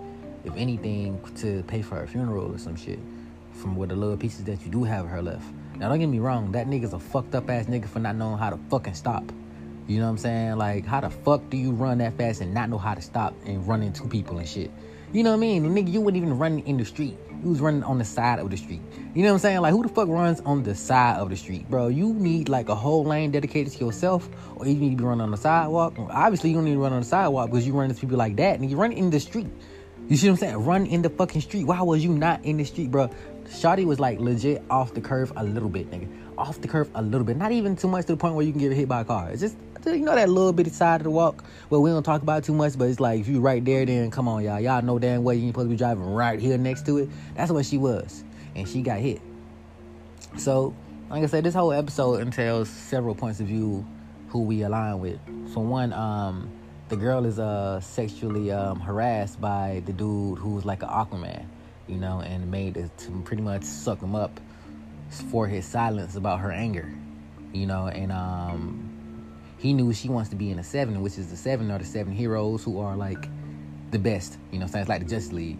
if 0.44 0.54
anything, 0.56 1.20
to 1.36 1.62
pay 1.64 1.82
for 1.82 1.96
her 1.96 2.06
funeral 2.06 2.54
or 2.54 2.58
some 2.58 2.76
shit. 2.76 2.98
From 3.52 3.76
what 3.76 3.90
the 3.90 3.96
little 3.96 4.16
pieces 4.16 4.44
that 4.44 4.62
you 4.64 4.70
do 4.70 4.84
have 4.84 5.06
her 5.06 5.20
left. 5.20 5.44
Now, 5.76 5.88
don't 5.90 5.98
get 5.98 6.06
me 6.06 6.20
wrong, 6.20 6.52
that 6.52 6.66
nigga's 6.66 6.94
a 6.94 6.98
fucked 6.98 7.34
up 7.34 7.50
ass 7.50 7.66
nigga 7.66 7.86
for 7.86 7.98
not 7.98 8.16
knowing 8.16 8.38
how 8.38 8.50
to 8.50 8.58
fucking 8.70 8.94
stop. 8.94 9.24
You 9.88 9.98
know 9.98 10.04
what 10.04 10.10
I'm 10.12 10.18
saying? 10.18 10.56
Like, 10.56 10.86
how 10.86 11.00
the 11.00 11.10
fuck 11.10 11.50
do 11.50 11.56
you 11.56 11.72
run 11.72 11.98
that 11.98 12.16
fast 12.16 12.40
and 12.40 12.54
not 12.54 12.70
know 12.70 12.78
how 12.78 12.94
to 12.94 13.02
stop 13.02 13.34
and 13.44 13.66
run 13.66 13.82
into 13.82 14.06
people 14.06 14.38
and 14.38 14.48
shit? 14.48 14.70
You 15.12 15.22
know 15.22 15.30
what 15.30 15.36
I 15.36 15.40
mean? 15.40 15.64
Nigga, 15.64 15.92
you 15.92 16.00
wouldn't 16.00 16.22
even 16.22 16.38
run 16.38 16.60
in 16.60 16.78
the 16.78 16.86
street. 16.86 17.18
You 17.44 17.50
was 17.50 17.60
running 17.60 17.82
on 17.82 17.98
the 17.98 18.04
side 18.04 18.38
of 18.38 18.48
the 18.48 18.56
street. 18.56 18.80
You 19.14 19.22
know 19.22 19.28
what 19.28 19.34
I'm 19.34 19.38
saying? 19.40 19.60
Like, 19.60 19.72
who 19.72 19.82
the 19.82 19.90
fuck 19.90 20.08
runs 20.08 20.40
on 20.40 20.62
the 20.62 20.74
side 20.74 21.18
of 21.18 21.28
the 21.28 21.36
street, 21.36 21.68
bro? 21.68 21.88
You 21.88 22.14
need 22.14 22.48
like 22.48 22.70
a 22.70 22.74
whole 22.74 23.04
lane 23.04 23.30
dedicated 23.30 23.74
to 23.74 23.84
yourself, 23.84 24.26
or 24.56 24.66
you 24.66 24.74
need 24.74 24.90
to 24.92 24.96
be 24.96 25.04
running 25.04 25.20
on 25.20 25.30
the 25.30 25.36
sidewalk. 25.36 25.96
Obviously, 25.98 26.48
you 26.48 26.56
don't 26.56 26.64
need 26.64 26.72
to 26.72 26.78
run 26.78 26.94
on 26.94 27.00
the 27.00 27.06
sidewalk 27.06 27.50
because 27.50 27.66
you 27.66 27.74
run 27.74 27.90
into 27.90 28.00
people 28.00 28.16
like 28.16 28.36
that, 28.36 28.58
and 28.58 28.70
you 28.70 28.76
run 28.76 28.92
in 28.92 29.10
the 29.10 29.20
street. 29.20 29.48
You 30.08 30.16
see 30.16 30.28
what 30.28 30.34
I'm 30.34 30.38
saying? 30.38 30.64
Run 30.64 30.86
in 30.86 31.02
the 31.02 31.10
fucking 31.10 31.42
street. 31.42 31.64
Why 31.64 31.82
was 31.82 32.02
you 32.02 32.12
not 32.12 32.42
in 32.44 32.56
the 32.56 32.64
street, 32.64 32.90
bro? 32.90 33.10
Shotty 33.44 33.84
was 33.84 34.00
like 34.00 34.18
legit 34.18 34.62
off 34.70 34.94
the 34.94 35.02
curve 35.02 35.30
a 35.36 35.44
little 35.44 35.68
bit, 35.68 35.90
nigga. 35.90 36.08
Off 36.38 36.60
the 36.60 36.68
curve 36.68 36.90
a 36.94 37.02
little 37.02 37.24
bit. 37.24 37.36
Not 37.36 37.52
even 37.52 37.76
too 37.76 37.88
much 37.88 38.06
to 38.06 38.12
the 38.12 38.16
point 38.16 38.34
where 38.34 38.44
you 38.44 38.52
can 38.52 38.60
get 38.60 38.72
hit 38.72 38.88
by 38.88 39.00
a 39.00 39.04
car. 39.04 39.30
It's 39.30 39.40
just 39.40 39.56
you 39.86 39.98
know 39.98 40.14
that 40.14 40.28
little 40.28 40.52
bitty 40.52 40.70
side 40.70 41.00
of 41.00 41.04
the 41.04 41.10
walk 41.10 41.44
well 41.68 41.82
we 41.82 41.90
don't 41.90 42.04
talk 42.04 42.22
about 42.22 42.44
too 42.44 42.54
much 42.54 42.78
but 42.78 42.84
it's 42.84 43.00
like 43.00 43.20
if 43.20 43.26
you 43.26 43.40
right 43.40 43.64
there 43.64 43.84
then 43.84 44.10
come 44.10 44.28
on 44.28 44.42
y'all. 44.44 44.60
Y'all 44.60 44.82
know 44.82 44.98
damn 44.98 45.24
well 45.24 45.34
you 45.34 45.46
ain't 45.46 45.54
supposed 45.54 45.66
to 45.66 45.70
be 45.70 45.76
driving 45.76 46.04
right 46.04 46.38
here 46.38 46.56
next 46.56 46.86
to 46.86 46.98
it. 46.98 47.08
That's 47.34 47.50
what 47.50 47.66
she 47.66 47.78
was 47.78 48.24
and 48.54 48.68
she 48.68 48.82
got 48.82 49.00
hit. 49.00 49.20
So 50.38 50.74
like 51.10 51.22
i 51.22 51.26
said 51.26 51.44
this 51.44 51.54
whole 51.54 51.72
episode 51.72 52.20
entails 52.20 52.68
several 52.68 53.14
points 53.14 53.40
of 53.40 53.46
view 53.46 53.84
who 54.28 54.42
we 54.42 54.62
align 54.62 55.00
with. 55.00 55.18
For 55.52 55.64
one 55.64 55.92
um 55.92 56.50
the 56.88 56.96
girl 56.96 57.24
is 57.24 57.38
uh 57.38 57.80
sexually 57.80 58.50
um, 58.52 58.78
harassed 58.78 59.40
by 59.40 59.82
the 59.86 59.92
dude 59.92 60.38
who's 60.38 60.64
like 60.64 60.82
an 60.82 60.90
aquaman 60.90 61.44
you 61.88 61.96
know 61.96 62.20
and 62.20 62.50
made 62.50 62.76
it 62.76 62.96
to 62.98 63.10
pretty 63.24 63.42
much 63.42 63.64
suck 63.64 64.00
him 64.00 64.14
up 64.14 64.40
for 65.20 65.46
his 65.46 65.66
silence 65.66 66.16
about 66.16 66.40
her 66.40 66.50
anger 66.50 66.92
you 67.52 67.66
know 67.66 67.88
and 67.88 68.10
um 68.10 68.92
he 69.62 69.72
knew 69.72 69.92
she 69.92 70.08
wants 70.08 70.28
to 70.30 70.36
be 70.36 70.50
in 70.50 70.56
the 70.56 70.64
seven, 70.64 71.00
which 71.02 71.16
is 71.18 71.30
the 71.30 71.36
seven 71.36 71.70
are 71.70 71.78
the 71.78 71.84
seven 71.84 72.12
heroes 72.12 72.64
who 72.64 72.80
are 72.80 72.96
like 72.96 73.28
the 73.92 73.98
best. 73.98 74.36
You 74.50 74.58
know, 74.58 74.66
so 74.66 74.80
it's 74.80 74.88
like 74.88 75.02
the 75.02 75.08
Justice 75.08 75.32
League. 75.32 75.58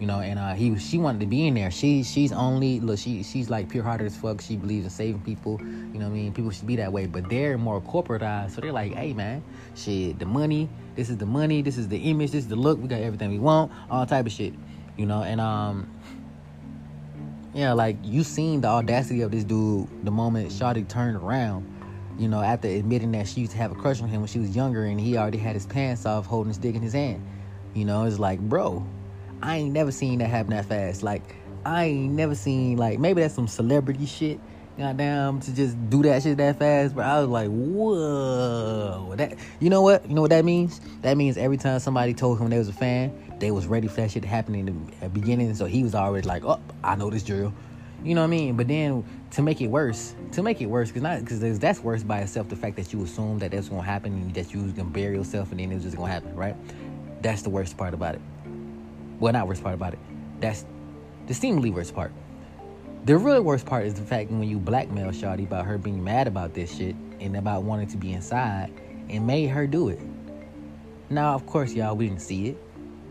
You 0.00 0.06
know, 0.06 0.20
and 0.20 0.38
uh, 0.38 0.54
he 0.54 0.76
she 0.78 0.96
wanted 0.96 1.20
to 1.20 1.26
be 1.26 1.46
in 1.46 1.52
there. 1.52 1.70
She 1.70 2.02
she's 2.02 2.32
only 2.32 2.80
look 2.80 2.98
she 2.98 3.22
she's 3.22 3.50
like 3.50 3.68
pure 3.68 3.84
hearted 3.84 4.06
as 4.06 4.16
fuck. 4.16 4.40
She 4.40 4.56
believes 4.56 4.84
in 4.86 4.90
saving 4.90 5.20
people. 5.20 5.60
You 5.60 5.98
know 5.98 6.06
what 6.06 6.12
I 6.12 6.14
mean? 6.14 6.32
People 6.32 6.50
should 6.50 6.66
be 6.66 6.76
that 6.76 6.94
way, 6.94 7.04
but 7.04 7.28
they're 7.28 7.58
more 7.58 7.82
corporatized. 7.82 8.52
So 8.52 8.62
they're 8.62 8.72
like, 8.72 8.94
hey 8.94 9.12
man, 9.12 9.44
shit, 9.74 10.18
the 10.18 10.24
money. 10.24 10.70
This 10.96 11.10
is 11.10 11.18
the 11.18 11.26
money. 11.26 11.60
This 11.60 11.76
is 11.76 11.88
the 11.88 11.98
image. 11.98 12.30
This 12.30 12.44
is 12.44 12.48
the 12.48 12.56
look. 12.56 12.80
We 12.80 12.88
got 12.88 13.02
everything 13.02 13.30
we 13.30 13.38
want. 13.38 13.70
All 13.90 14.06
type 14.06 14.24
of 14.24 14.32
shit. 14.32 14.54
You 14.96 15.04
know, 15.04 15.22
and 15.22 15.42
um, 15.42 15.90
yeah, 17.54 17.72
like 17.72 17.96
you 18.02 18.24
seen 18.24 18.60
the 18.60 18.68
audacity 18.68 19.22
of 19.22 19.30
this 19.30 19.44
dude 19.44 19.88
the 20.04 20.10
moment 20.10 20.50
Shawty 20.50 20.88
turned 20.88 21.16
around 21.16 21.66
you 22.18 22.28
know, 22.28 22.40
after 22.40 22.68
admitting 22.68 23.12
that 23.12 23.26
she 23.26 23.40
used 23.40 23.52
to 23.52 23.58
have 23.58 23.72
a 23.72 23.74
crush 23.74 24.00
on 24.00 24.08
him 24.08 24.20
when 24.20 24.28
she 24.28 24.38
was 24.38 24.54
younger 24.54 24.84
and 24.84 25.00
he 25.00 25.16
already 25.16 25.38
had 25.38 25.54
his 25.54 25.66
pants 25.66 26.06
off 26.06 26.26
holding 26.26 26.48
his 26.48 26.58
dick 26.58 26.74
in 26.74 26.82
his 26.82 26.92
hand. 26.92 27.26
You 27.74 27.84
know, 27.84 28.04
it's 28.04 28.18
like, 28.18 28.38
bro, 28.38 28.86
I 29.42 29.56
ain't 29.56 29.72
never 29.72 29.90
seen 29.90 30.18
that 30.18 30.28
happen 30.28 30.50
that 30.50 30.66
fast. 30.66 31.02
Like, 31.02 31.22
I 31.64 31.84
ain't 31.86 32.12
never 32.12 32.34
seen, 32.34 32.76
like, 32.76 32.98
maybe 32.98 33.22
that's 33.22 33.34
some 33.34 33.48
celebrity 33.48 34.04
shit, 34.04 34.38
goddamn, 34.76 35.40
to 35.40 35.54
just 35.54 35.76
do 35.88 36.02
that 36.02 36.22
shit 36.22 36.36
that 36.36 36.58
fast. 36.58 36.94
But 36.94 37.06
I 37.06 37.20
was 37.20 37.28
like, 37.28 37.48
whoa. 37.48 39.14
That, 39.16 39.36
you 39.58 39.70
know 39.70 39.82
what? 39.82 40.06
You 40.08 40.14
know 40.14 40.22
what 40.22 40.30
that 40.30 40.44
means? 40.44 40.80
That 41.00 41.16
means 41.16 41.38
every 41.38 41.56
time 41.56 41.78
somebody 41.78 42.14
told 42.14 42.38
him 42.40 42.50
they 42.50 42.58
was 42.58 42.68
a 42.68 42.74
fan, 42.74 43.31
they 43.42 43.50
was 43.50 43.66
ready 43.66 43.88
for 43.88 43.96
that 43.96 44.12
shit 44.12 44.22
to 44.22 44.28
happen 44.28 44.54
in 44.54 44.88
the 45.00 45.08
beginning. 45.08 45.52
So 45.54 45.64
he 45.64 45.82
was 45.82 45.96
already 45.96 46.28
like, 46.28 46.44
oh, 46.44 46.60
I 46.84 46.94
know 46.94 47.10
this 47.10 47.24
drill. 47.24 47.52
You 48.04 48.14
know 48.14 48.20
what 48.20 48.28
I 48.28 48.30
mean? 48.30 48.56
But 48.56 48.68
then 48.68 49.04
to 49.32 49.42
make 49.42 49.60
it 49.60 49.66
worse, 49.66 50.14
to 50.32 50.44
make 50.44 50.60
it 50.60 50.66
worse, 50.66 50.90
because 50.90 51.02
not 51.02 51.18
because 51.20 51.58
that's 51.58 51.80
worse 51.80 52.04
by 52.04 52.20
itself. 52.20 52.48
The 52.48 52.54
fact 52.54 52.76
that 52.76 52.92
you 52.92 53.02
assume 53.02 53.40
that 53.40 53.50
that's 53.50 53.68
gonna 53.68 53.82
happen 53.82 54.12
and 54.12 54.34
that 54.34 54.54
you 54.54 54.62
was 54.62 54.72
gonna 54.72 54.90
bury 54.90 55.16
yourself 55.16 55.50
and 55.50 55.58
then 55.58 55.72
it 55.72 55.74
was 55.74 55.82
just 55.82 55.96
gonna 55.96 56.12
happen, 56.12 56.34
right? 56.36 56.54
That's 57.20 57.42
the 57.42 57.50
worst 57.50 57.76
part 57.76 57.94
about 57.94 58.14
it. 58.14 58.20
Well, 59.18 59.32
not 59.32 59.48
worst 59.48 59.64
part 59.64 59.74
about 59.74 59.94
it. 59.94 59.98
That's 60.40 60.64
the 61.26 61.34
seemingly 61.34 61.70
worst 61.70 61.96
part. 61.96 62.12
The 63.06 63.18
really 63.18 63.40
worst 63.40 63.66
part 63.66 63.86
is 63.86 63.94
the 63.94 64.02
fact 64.02 64.30
when 64.30 64.44
you 64.44 64.60
blackmail 64.60 65.10
Shawty 65.10 65.44
about 65.44 65.66
her 65.66 65.78
being 65.78 66.02
mad 66.02 66.28
about 66.28 66.54
this 66.54 66.76
shit 66.76 66.94
and 67.18 67.36
about 67.36 67.64
wanting 67.64 67.88
to 67.88 67.96
be 67.96 68.12
inside 68.12 68.72
and 69.10 69.26
made 69.26 69.48
her 69.48 69.66
do 69.66 69.88
it. 69.88 69.98
Now, 71.10 71.34
of 71.34 71.44
course, 71.46 71.72
y'all, 71.72 71.96
we 71.96 72.06
didn't 72.06 72.22
see 72.22 72.50
it. 72.50 72.58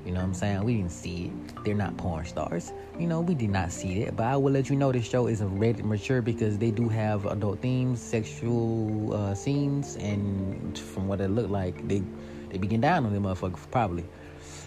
You 0.06 0.12
know 0.12 0.20
what 0.20 0.26
I'm 0.26 0.34
saying? 0.34 0.64
We 0.64 0.78
didn't 0.78 0.92
see 0.92 1.26
it. 1.26 1.64
They're 1.64 1.76
not 1.76 1.96
porn 1.98 2.26
stars. 2.26 2.74
You 2.98 3.06
know, 3.06 3.22
we 3.22 3.36
did 3.36 3.52
not 3.52 3.72
see 3.72 4.02
it. 4.02 4.16
But 4.16 4.26
I 4.26 4.36
will 4.36 4.52
let 4.52 4.70
you 4.70 4.76
know 4.76 4.92
this 4.92 5.08
show 5.08 5.28
is 5.28 5.42
a 5.42 5.48
rated 5.48 5.86
mature 5.86 6.22
because 6.22 6.58
they 6.58 6.72
do 6.72 6.90
have 6.90 7.26
adult 7.28 7.60
themes, 7.60 8.02
sexual 8.02 9.14
uh, 9.14 9.36
scenes, 9.36 9.98
and 9.98 10.78
from 10.78 11.08
what 11.08 11.22
it 11.22 11.30
looked 11.30 11.52
like, 11.52 11.88
they 11.88 12.02
they 12.50 12.58
begin 12.58 12.82
down 12.82 13.06
on 13.06 13.14
them 13.14 13.24
motherfuckers 13.24 13.70
probably. 13.70 14.06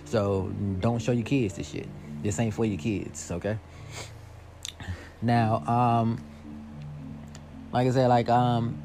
So 0.05 0.53
don't 0.81 1.01
show 1.01 1.13
your 1.13 1.25
kids 1.25 1.55
this 1.55 1.69
shit. 1.71 1.89
This 2.23 2.39
ain't 2.39 2.55
for 2.55 2.65
your 2.65 2.79
kids, 2.79 3.31
okay? 3.31 3.59
Now, 5.21 5.57
um, 5.67 6.25
like 7.73 7.89
I 7.89 7.91
said, 7.91 8.07
like 8.07 8.29
um, 8.29 8.81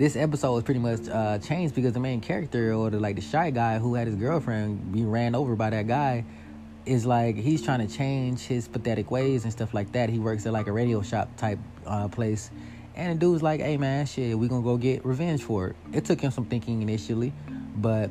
this 0.00 0.16
episode 0.16 0.54
was 0.54 0.64
pretty 0.64 0.80
much 0.80 1.06
uh, 1.10 1.36
changed 1.40 1.74
because 1.74 1.92
the 1.92 2.00
main 2.00 2.22
character 2.22 2.72
or 2.72 2.88
the 2.88 2.98
like 2.98 3.16
the 3.16 3.20
shy 3.20 3.50
guy 3.50 3.78
who 3.78 3.94
had 3.94 4.06
his 4.06 4.16
girlfriend 4.16 4.90
be 4.90 5.04
ran 5.04 5.34
over 5.34 5.54
by 5.54 5.68
that 5.68 5.86
guy 5.86 6.24
is 6.86 7.04
like 7.04 7.36
he's 7.36 7.60
trying 7.60 7.86
to 7.86 7.94
change 7.94 8.40
his 8.40 8.66
pathetic 8.66 9.10
ways 9.10 9.44
and 9.44 9.52
stuff 9.52 9.74
like 9.74 9.92
that. 9.92 10.08
He 10.08 10.18
works 10.18 10.46
at 10.46 10.54
like 10.54 10.68
a 10.68 10.72
radio 10.72 11.02
shop 11.02 11.36
type 11.36 11.58
uh, 11.84 12.08
place, 12.08 12.50
and 12.94 13.12
the 13.14 13.26
dude's 13.26 13.42
like, 13.42 13.60
"Hey 13.60 13.76
man, 13.76 14.06
shit, 14.06 14.38
we 14.38 14.48
gonna 14.48 14.62
go 14.62 14.78
get 14.78 15.04
revenge 15.04 15.42
for 15.42 15.68
it." 15.68 15.76
It 15.92 16.06
took 16.06 16.18
him 16.18 16.30
some 16.30 16.46
thinking 16.46 16.80
initially, 16.80 17.34
but 17.76 18.08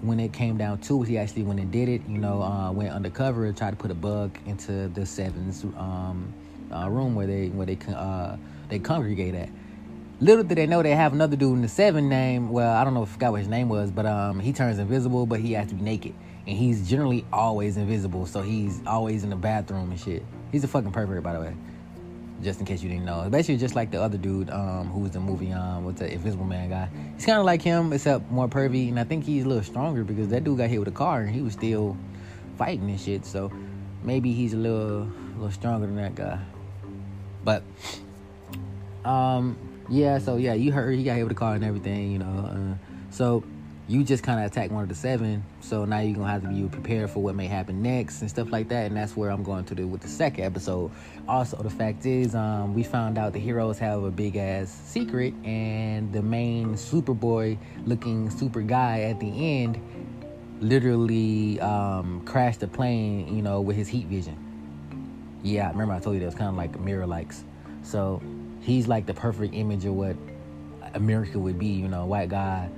when 0.00 0.18
it 0.18 0.32
came 0.32 0.56
down 0.56 0.80
to 0.80 1.04
it, 1.04 1.06
he 1.08 1.18
actually 1.18 1.44
went 1.44 1.60
and 1.60 1.70
did 1.70 1.88
it. 1.88 2.02
You 2.08 2.18
know, 2.18 2.42
uh, 2.42 2.72
went 2.72 2.90
undercover 2.90 3.44
and 3.44 3.56
tried 3.56 3.70
to 3.70 3.76
put 3.76 3.92
a 3.92 3.94
bug 3.94 4.36
into 4.44 4.88
the 4.88 5.06
Sevens 5.06 5.62
um, 5.62 6.34
uh, 6.72 6.88
room 6.90 7.14
where 7.14 7.28
they 7.28 7.46
where 7.50 7.66
they 7.66 7.78
uh, 7.94 8.36
they 8.68 8.80
congregate 8.80 9.36
at. 9.36 9.50
Little 10.20 10.42
did 10.42 10.58
they 10.58 10.66
know 10.66 10.82
they 10.82 10.96
have 10.96 11.12
another 11.12 11.36
dude 11.36 11.54
in 11.54 11.62
the 11.62 11.68
seven 11.68 12.08
name. 12.08 12.50
Well, 12.50 12.74
I 12.74 12.82
don't 12.82 12.92
know 12.92 13.04
if 13.04 13.10
I 13.10 13.12
forgot 13.12 13.30
what 13.32 13.38
his 13.38 13.46
name 13.46 13.68
was, 13.68 13.92
but 13.92 14.04
um, 14.04 14.40
he 14.40 14.52
turns 14.52 14.80
invisible, 14.80 15.26
but 15.26 15.38
he 15.38 15.52
has 15.52 15.68
to 15.68 15.76
be 15.76 15.82
naked, 15.82 16.12
and 16.44 16.56
he's 16.56 16.88
generally 16.88 17.24
always 17.32 17.76
invisible, 17.76 18.26
so 18.26 18.42
he's 18.42 18.80
always 18.84 19.22
in 19.22 19.30
the 19.30 19.36
bathroom 19.36 19.92
and 19.92 20.00
shit. 20.00 20.24
He's 20.50 20.64
a 20.64 20.68
fucking 20.68 20.90
pervert, 20.90 21.22
by 21.22 21.34
the 21.34 21.40
way. 21.40 21.54
Just 22.42 22.58
in 22.58 22.66
case 22.66 22.82
you 22.82 22.88
didn't 22.88 23.04
know, 23.04 23.28
basically 23.30 23.58
just 23.58 23.76
like 23.76 23.92
the 23.92 24.02
other 24.02 24.18
dude 24.18 24.50
um, 24.50 24.88
who 24.88 25.00
was 25.00 25.12
the 25.12 25.20
movie 25.20 25.52
um, 25.52 25.84
with 25.84 25.98
the 25.98 26.12
Invisible 26.12 26.44
Man 26.44 26.68
guy. 26.68 26.88
He's 27.14 27.24
kind 27.24 27.38
of 27.38 27.44
like 27.44 27.62
him, 27.62 27.92
except 27.92 28.28
more 28.28 28.48
pervy, 28.48 28.88
and 28.88 28.98
I 28.98 29.04
think 29.04 29.24
he's 29.24 29.44
a 29.44 29.48
little 29.48 29.62
stronger 29.62 30.02
because 30.02 30.28
that 30.28 30.42
dude 30.42 30.58
got 30.58 30.68
hit 30.68 30.80
with 30.80 30.88
a 30.88 30.92
car 30.92 31.20
and 31.20 31.30
he 31.30 31.42
was 31.42 31.52
still 31.52 31.96
fighting 32.56 32.90
and 32.90 32.98
shit. 32.98 33.24
So 33.24 33.52
maybe 34.02 34.32
he's 34.32 34.52
a 34.52 34.56
little, 34.56 35.02
a 35.02 35.34
little 35.36 35.52
stronger 35.52 35.86
than 35.86 35.96
that 35.96 36.16
guy. 36.16 36.40
But 37.44 37.62
um, 39.04 39.56
yeah, 39.88 40.18
so 40.18 40.36
yeah, 40.36 40.54
you 40.54 40.72
heard 40.72 40.96
he 40.96 41.04
got 41.04 41.16
hit 41.16 41.22
with 41.22 41.32
a 41.32 41.36
car 41.36 41.54
and 41.54 41.64
everything, 41.64 42.12
you 42.12 42.18
know. 42.18 42.26
Uh, 42.26 42.74
so 43.10 43.42
you 43.88 44.04
just 44.04 44.22
kind 44.22 44.38
of 44.38 44.50
attacked 44.50 44.70
one 44.70 44.82
of 44.82 44.88
the 44.88 44.94
seven. 44.94 45.42
So 45.60 45.86
now 45.86 46.00
you're 46.00 46.14
gonna 46.14 46.30
have 46.30 46.42
to 46.42 46.48
be 46.48 46.68
prepared 46.68 47.10
for 47.10 47.20
what 47.22 47.34
may 47.34 47.46
happen 47.46 47.82
next 47.82 48.20
and 48.20 48.28
stuff 48.28 48.50
like 48.52 48.68
that. 48.68 48.86
And 48.86 48.96
that's 48.96 49.16
where 49.16 49.30
I'm 49.30 49.42
going 49.42 49.64
to 49.64 49.74
do 49.74 49.86
with 49.86 50.02
the 50.02 50.08
second 50.08 50.44
episode. 50.44 50.90
Also, 51.26 51.56
the 51.56 51.70
fact 51.70 52.04
is, 52.04 52.34
um, 52.34 52.74
we 52.74 52.82
found 52.82 53.16
out 53.16 53.32
the 53.32 53.38
heroes 53.38 53.78
have 53.78 54.02
a 54.02 54.10
big 54.10 54.36
ass 54.36 54.70
secret, 54.70 55.32
and 55.44 56.12
the 56.12 56.22
main 56.22 56.74
Superboy 56.74 57.56
looking 57.86 58.28
super 58.30 58.60
guy 58.60 59.00
at 59.02 59.20
the 59.20 59.62
end 59.64 59.80
literally 60.60 61.60
um, 61.60 62.22
crashed 62.24 62.60
the 62.60 62.68
plane, 62.68 63.34
you 63.34 63.42
know, 63.42 63.60
with 63.60 63.76
his 63.76 63.88
heat 63.88 64.06
vision. 64.06 64.36
Yeah, 65.42 65.70
remember 65.70 65.94
I 65.94 66.00
told 66.00 66.14
you 66.14 66.20
that 66.20 66.26
was 66.26 66.34
kind 66.34 66.48
of 66.48 66.56
like 66.56 66.78
mirror 66.80 67.06
likes. 67.06 67.44
So 67.82 68.20
he's 68.60 68.88
like 68.88 69.06
the 69.06 69.14
perfect 69.14 69.54
image 69.54 69.84
of 69.84 69.94
what 69.94 70.16
America 70.94 71.38
would 71.38 71.58
be. 71.58 71.66
You 71.66 71.88
know, 71.88 72.06
white 72.06 72.28
guy, 72.28 72.68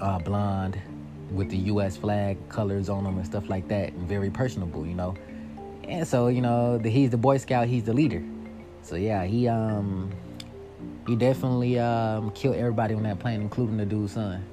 uh, 0.00 0.18
blonde, 0.18 0.80
with 1.30 1.50
the 1.50 1.56
U.S. 1.56 1.96
flag 1.96 2.36
colors 2.48 2.88
on 2.88 3.04
him 3.04 3.16
and 3.16 3.26
stuff 3.26 3.48
like 3.48 3.68
that, 3.68 3.92
and 3.92 4.08
very 4.08 4.30
personable. 4.30 4.86
You 4.86 4.94
know, 4.94 5.14
and 5.84 6.06
so 6.06 6.28
you 6.28 6.40
know, 6.40 6.78
the, 6.78 6.90
he's 6.90 7.10
the 7.10 7.18
Boy 7.18 7.38
Scout. 7.38 7.68
He's 7.68 7.84
the 7.84 7.94
leader. 7.94 8.22
So 8.82 8.96
yeah, 8.96 9.24
he 9.24 9.48
um 9.48 10.10
he 11.06 11.16
definitely 11.16 11.78
um 11.78 12.30
killed 12.32 12.56
everybody 12.56 12.94
on 12.94 13.02
that 13.04 13.18
plane, 13.18 13.40
including 13.40 13.76
the 13.76 13.86
dude's 13.86 14.12
son. 14.12 14.44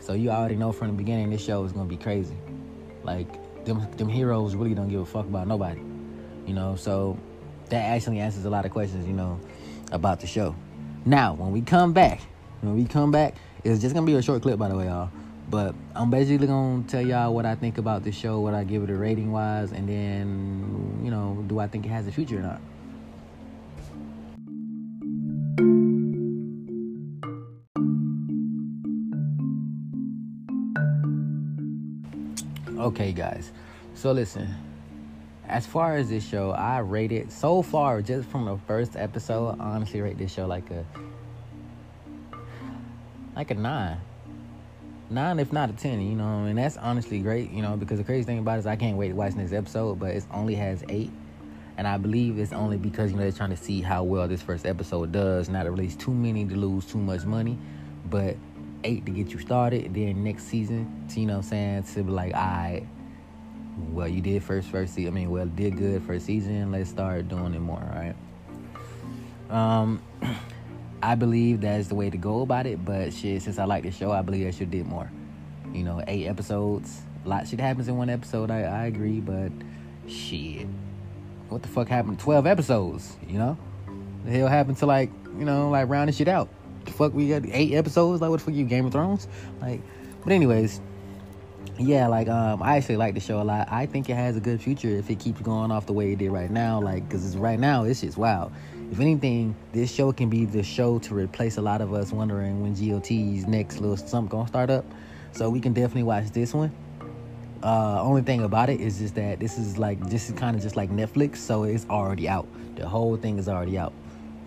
So 0.00 0.14
you 0.14 0.30
already 0.30 0.56
know 0.56 0.72
from 0.72 0.88
the 0.88 0.94
beginning 0.94 1.30
this 1.30 1.44
show 1.44 1.64
is 1.64 1.72
gonna 1.72 1.88
be 1.88 1.96
crazy. 1.96 2.36
Like 3.04 3.64
them 3.64 3.86
them 3.96 4.08
heroes 4.08 4.54
really 4.54 4.74
don't 4.74 4.88
give 4.88 5.00
a 5.00 5.06
fuck 5.06 5.26
about 5.26 5.46
nobody. 5.46 5.80
You 6.46 6.54
know, 6.54 6.74
so 6.74 7.16
that 7.68 7.84
actually 7.84 8.18
answers 8.18 8.44
a 8.44 8.50
lot 8.50 8.66
of 8.66 8.72
questions, 8.72 9.06
you 9.06 9.14
know, 9.14 9.40
about 9.92 10.20
the 10.20 10.26
show. 10.26 10.56
Now, 11.04 11.34
when 11.34 11.52
we 11.52 11.60
come 11.60 11.92
back, 11.92 12.20
when 12.60 12.74
we 12.74 12.84
come 12.84 13.10
back, 13.10 13.34
it's 13.62 13.80
just 13.80 13.94
gonna 13.94 14.06
be 14.06 14.14
a 14.14 14.22
short 14.22 14.42
clip, 14.42 14.58
by 14.58 14.68
the 14.68 14.76
way, 14.76 14.86
y'all. 14.86 15.10
But 15.50 15.74
I'm 15.94 16.10
basically 16.10 16.46
gonna 16.46 16.82
tell 16.84 17.06
y'all 17.06 17.34
what 17.34 17.44
I 17.44 17.54
think 17.54 17.78
about 17.78 18.02
the 18.02 18.12
show, 18.12 18.40
what 18.40 18.54
I 18.54 18.64
give 18.64 18.82
it 18.82 18.90
a 18.90 18.94
rating 18.94 19.30
wise, 19.32 19.72
and 19.72 19.88
then 19.88 21.00
you 21.04 21.10
know, 21.10 21.44
do 21.46 21.58
I 21.58 21.66
think 21.68 21.86
it 21.86 21.90
has 21.90 22.06
a 22.06 22.12
future 22.12 22.38
or 22.38 22.42
not? 22.42 22.60
Okay, 32.78 33.12
guys. 33.12 33.52
So 33.94 34.10
listen, 34.10 34.52
as 35.52 35.66
far 35.66 35.96
as 35.96 36.08
this 36.08 36.26
show, 36.26 36.52
I 36.52 36.78
rate 36.78 37.12
it 37.12 37.30
so 37.30 37.60
far 37.60 38.00
just 38.00 38.26
from 38.30 38.46
the 38.46 38.56
first 38.66 38.96
episode. 38.96 39.60
I 39.60 39.74
honestly 39.74 40.00
rate 40.00 40.16
this 40.16 40.32
show 40.32 40.46
like 40.46 40.70
a 40.70 40.82
like 43.36 43.50
a 43.50 43.54
nine. 43.54 43.98
Nine, 45.10 45.38
if 45.38 45.52
not 45.52 45.68
a 45.68 45.74
ten, 45.74 46.00
you 46.00 46.16
know, 46.16 46.44
and 46.44 46.56
that's 46.56 46.78
honestly 46.78 47.18
great, 47.18 47.50
you 47.50 47.60
know, 47.60 47.76
because 47.76 47.98
the 47.98 48.04
crazy 48.04 48.24
thing 48.24 48.38
about 48.38 48.56
it 48.56 48.60
is 48.60 48.66
I 48.66 48.76
can't 48.76 48.96
wait 48.96 49.08
to 49.08 49.14
watch 49.14 49.34
next 49.34 49.52
episode, 49.52 50.00
but 50.00 50.12
it 50.12 50.24
only 50.32 50.54
has 50.54 50.84
eight. 50.88 51.10
And 51.76 51.86
I 51.86 51.98
believe 51.98 52.38
it's 52.38 52.54
only 52.54 52.78
because, 52.78 53.10
you 53.10 53.18
know, 53.18 53.22
they're 53.22 53.32
trying 53.32 53.50
to 53.50 53.56
see 53.58 53.82
how 53.82 54.04
well 54.04 54.26
this 54.28 54.40
first 54.40 54.64
episode 54.64 55.12
does, 55.12 55.50
not 55.50 55.64
to 55.64 55.70
release 55.70 55.96
too 55.96 56.14
many 56.14 56.46
to 56.46 56.56
lose 56.56 56.86
too 56.86 56.96
much 56.96 57.26
money, 57.26 57.58
but 58.08 58.36
eight 58.84 59.04
to 59.04 59.12
get 59.12 59.28
you 59.28 59.38
started. 59.38 59.92
Then 59.92 60.24
next 60.24 60.44
season, 60.44 61.06
to, 61.10 61.20
you 61.20 61.26
know 61.26 61.34
what 61.34 61.44
I'm 61.44 61.50
saying, 61.50 61.82
to 61.82 62.04
be 62.04 62.10
like, 62.10 62.32
right, 62.32 62.86
well, 63.90 64.08
you 64.08 64.20
did 64.20 64.42
first 64.42 64.68
first 64.68 64.94
season. 64.94 65.12
I 65.12 65.14
mean, 65.14 65.30
well, 65.30 65.46
did 65.46 65.76
good 65.76 66.02
first 66.02 66.26
season. 66.26 66.72
Let's 66.72 66.90
start 66.90 67.28
doing 67.28 67.54
it 67.54 67.60
more, 67.60 67.82
right? 67.94 68.14
Um, 69.50 70.02
I 71.02 71.14
believe 71.14 71.62
that's 71.62 71.88
the 71.88 71.94
way 71.94 72.10
to 72.10 72.16
go 72.16 72.42
about 72.42 72.66
it. 72.66 72.84
But 72.84 73.12
shit, 73.12 73.42
since 73.42 73.58
I 73.58 73.64
like 73.64 73.84
the 73.84 73.90
show, 73.90 74.12
I 74.12 74.22
believe 74.22 74.46
I 74.46 74.50
should 74.50 74.70
did 74.70 74.86
more. 74.86 75.10
You 75.72 75.84
know, 75.84 76.02
eight 76.06 76.26
episodes. 76.26 77.00
A 77.24 77.28
lot 77.28 77.48
shit 77.48 77.60
happens 77.60 77.88
in 77.88 77.96
one 77.96 78.10
episode. 78.10 78.50
I, 78.50 78.62
I 78.62 78.86
agree, 78.86 79.20
but 79.20 79.50
shit, 80.06 80.66
what 81.48 81.62
the 81.62 81.68
fuck 81.68 81.88
happened? 81.88 82.18
Twelve 82.18 82.46
episodes. 82.46 83.16
You 83.26 83.38
know, 83.38 83.58
the 84.24 84.32
hell 84.32 84.48
happened 84.48 84.78
to 84.78 84.86
like 84.86 85.10
you 85.38 85.44
know 85.44 85.70
like 85.70 85.88
rounding 85.88 86.14
shit 86.14 86.28
out. 86.28 86.48
The 86.84 86.92
fuck 86.92 87.14
we 87.14 87.28
got 87.28 87.42
eight 87.46 87.74
episodes. 87.74 88.20
Like 88.20 88.30
what 88.30 88.40
the 88.40 88.46
fuck 88.46 88.54
you 88.54 88.64
Game 88.64 88.86
of 88.86 88.92
Thrones? 88.92 89.28
Like, 89.60 89.80
but 90.22 90.32
anyways. 90.32 90.80
Yeah, 91.78 92.06
like 92.08 92.28
um, 92.28 92.62
I 92.62 92.76
actually 92.76 92.96
like 92.96 93.14
the 93.14 93.20
show 93.20 93.40
a 93.40 93.44
lot. 93.44 93.68
I 93.70 93.86
think 93.86 94.08
it 94.10 94.14
has 94.14 94.36
a 94.36 94.40
good 94.40 94.60
future 94.60 94.88
if 94.88 95.10
it 95.10 95.18
keeps 95.18 95.40
going 95.40 95.70
off 95.70 95.86
the 95.86 95.92
way 95.92 96.12
it 96.12 96.18
did 96.18 96.30
right 96.30 96.50
now. 96.50 96.80
Like, 96.80 97.08
cause 97.10 97.36
right 97.36 97.58
now 97.58 97.84
it's 97.84 98.02
just 98.02 98.18
wow 98.18 98.52
if 98.92 99.00
anything, 99.00 99.56
this 99.72 99.90
show 99.90 100.12
can 100.12 100.28
be 100.28 100.44
the 100.44 100.62
show 100.62 100.98
to 100.98 101.14
replace 101.14 101.56
a 101.56 101.62
lot 101.62 101.80
of 101.80 101.94
us 101.94 102.12
wondering 102.12 102.60
when 102.60 102.74
GOT's 102.74 103.46
next 103.46 103.80
little 103.80 103.96
something 103.96 104.28
gonna 104.28 104.46
start 104.46 104.68
up. 104.68 104.84
So 105.32 105.48
we 105.48 105.60
can 105.60 105.72
definitely 105.72 106.02
watch 106.02 106.30
this 106.30 106.52
one. 106.52 106.70
Uh, 107.62 108.02
only 108.02 108.20
thing 108.20 108.42
about 108.42 108.68
it 108.68 108.82
is 108.82 108.98
just 108.98 109.14
that 109.14 109.40
this 109.40 109.56
is 109.56 109.78
like 109.78 109.98
this 110.10 110.28
is 110.28 110.38
kind 110.38 110.54
of 110.54 110.62
just 110.62 110.76
like 110.76 110.90
Netflix, 110.90 111.38
so 111.38 111.64
it's 111.64 111.86
already 111.88 112.28
out. 112.28 112.46
The 112.76 112.86
whole 112.86 113.16
thing 113.16 113.38
is 113.38 113.48
already 113.48 113.78
out. 113.78 113.94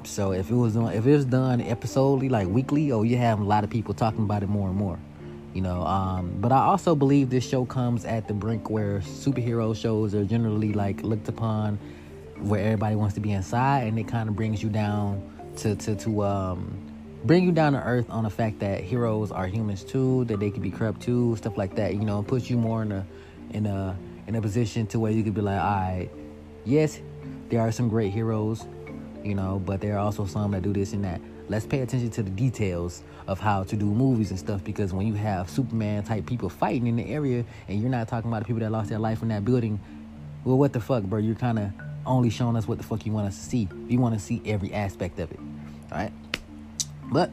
So 0.03 0.31
if 0.31 0.51
it 0.51 0.55
was 0.55 0.75
done, 0.75 0.93
if 0.93 1.07
it 1.07 1.15
was 1.15 1.25
done 1.25 1.59
episodally, 1.59 2.29
like 2.29 2.47
weekly, 2.47 2.91
oh, 2.91 3.01
you 3.01 3.17
have 3.17 3.39
a 3.39 3.43
lot 3.43 3.63
of 3.63 3.71
people 3.71 3.95
talking 3.95 4.25
about 4.25 4.43
it 4.43 4.49
more 4.49 4.69
and 4.69 4.77
more. 4.77 4.99
You 5.55 5.61
know, 5.61 5.83
um, 5.83 6.35
but 6.41 6.51
I 6.51 6.57
also 6.57 6.95
believe 6.95 7.29
this 7.29 7.47
show 7.47 7.63
comes 7.63 8.03
at 8.03 8.27
the 8.27 8.33
brink 8.33 8.69
where 8.69 8.99
superhero 8.99 9.73
shows 9.73 10.13
are 10.13 10.25
generally 10.25 10.73
like 10.73 11.01
looked 11.01 11.29
upon 11.29 11.79
where 12.39 12.61
everybody 12.61 12.97
wants 12.97 13.15
to 13.15 13.21
be 13.21 13.31
inside, 13.31 13.87
and 13.87 13.97
it 13.97 14.05
kind 14.05 14.27
of 14.27 14.35
brings 14.35 14.61
you 14.61 14.67
down 14.67 15.23
to 15.55 15.73
to 15.77 15.95
to 15.95 16.23
um 16.25 16.77
bring 17.23 17.45
you 17.45 17.53
down 17.53 17.71
to 17.71 17.81
earth 17.81 18.05
on 18.09 18.25
the 18.25 18.29
fact 18.29 18.59
that 18.59 18.83
heroes 18.83 19.31
are 19.31 19.47
humans 19.47 19.85
too, 19.85 20.25
that 20.25 20.41
they 20.41 20.51
can 20.51 20.61
be 20.61 20.69
corrupt 20.69 21.01
too, 21.01 21.37
stuff 21.37 21.55
like 21.57 21.73
that. 21.77 21.93
You 21.93 22.01
know, 22.01 22.21
puts 22.21 22.49
you 22.49 22.57
more 22.57 22.81
in 22.81 22.91
a 22.91 23.07
in 23.51 23.65
a 23.65 23.97
in 24.27 24.35
a 24.35 24.41
position 24.41 24.85
to 24.87 24.99
where 24.99 25.13
you 25.13 25.23
could 25.23 25.35
be 25.35 25.39
like, 25.39 25.61
all 25.61 25.69
right, 25.69 26.09
yes, 26.65 26.99
there 27.47 27.61
are 27.61 27.71
some 27.71 27.87
great 27.87 28.11
heroes, 28.11 28.65
you 29.23 29.35
know, 29.35 29.61
but 29.65 29.79
there 29.79 29.95
are 29.95 29.99
also 29.99 30.25
some 30.25 30.51
that 30.51 30.63
do 30.63 30.73
this 30.73 30.91
and 30.91 31.05
that. 31.05 31.21
Let's 31.47 31.65
pay 31.65 31.81
attention 31.81 32.09
to 32.11 32.23
the 32.23 32.29
details 32.29 33.03
of 33.27 33.39
how 33.39 33.63
to 33.63 33.75
do 33.75 33.85
movies 33.85 34.31
and 34.31 34.39
stuff 34.39 34.63
because 34.63 34.93
when 34.93 35.05
you 35.05 35.13
have 35.13 35.49
Superman 35.49 36.03
type 36.03 36.25
people 36.25 36.49
fighting 36.49 36.87
in 36.87 36.95
the 36.95 37.05
area 37.05 37.45
and 37.67 37.79
you're 37.79 37.89
not 37.89 38.07
talking 38.07 38.31
about 38.31 38.39
the 38.39 38.45
people 38.45 38.61
that 38.61 38.71
lost 38.71 38.89
their 38.89 38.99
life 38.99 39.21
in 39.21 39.27
that 39.29 39.45
building, 39.45 39.79
well, 40.43 40.57
what 40.57 40.73
the 40.73 40.79
fuck, 40.79 41.03
bro? 41.03 41.19
You're 41.19 41.35
kind 41.35 41.59
of 41.59 41.71
only 42.05 42.29
showing 42.29 42.55
us 42.55 42.67
what 42.67 42.77
the 42.77 42.83
fuck 42.83 43.05
you 43.05 43.11
want 43.11 43.27
us 43.27 43.37
to 43.37 43.43
see. 43.43 43.67
You 43.87 43.99
want 43.99 44.15
to 44.15 44.19
see 44.19 44.41
every 44.45 44.73
aspect 44.73 45.19
of 45.19 45.31
it. 45.31 45.39
All 45.91 45.97
right. 45.97 46.11
But 47.11 47.31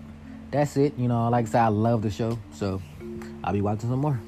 that's 0.50 0.76
it. 0.76 0.96
You 0.98 1.08
know, 1.08 1.28
like 1.28 1.46
I 1.46 1.48
said, 1.48 1.62
I 1.62 1.68
love 1.68 2.02
the 2.02 2.10
show. 2.10 2.38
So 2.52 2.82
I'll 3.42 3.52
be 3.52 3.62
watching 3.62 3.88
some 3.88 4.00
more. 4.00 4.20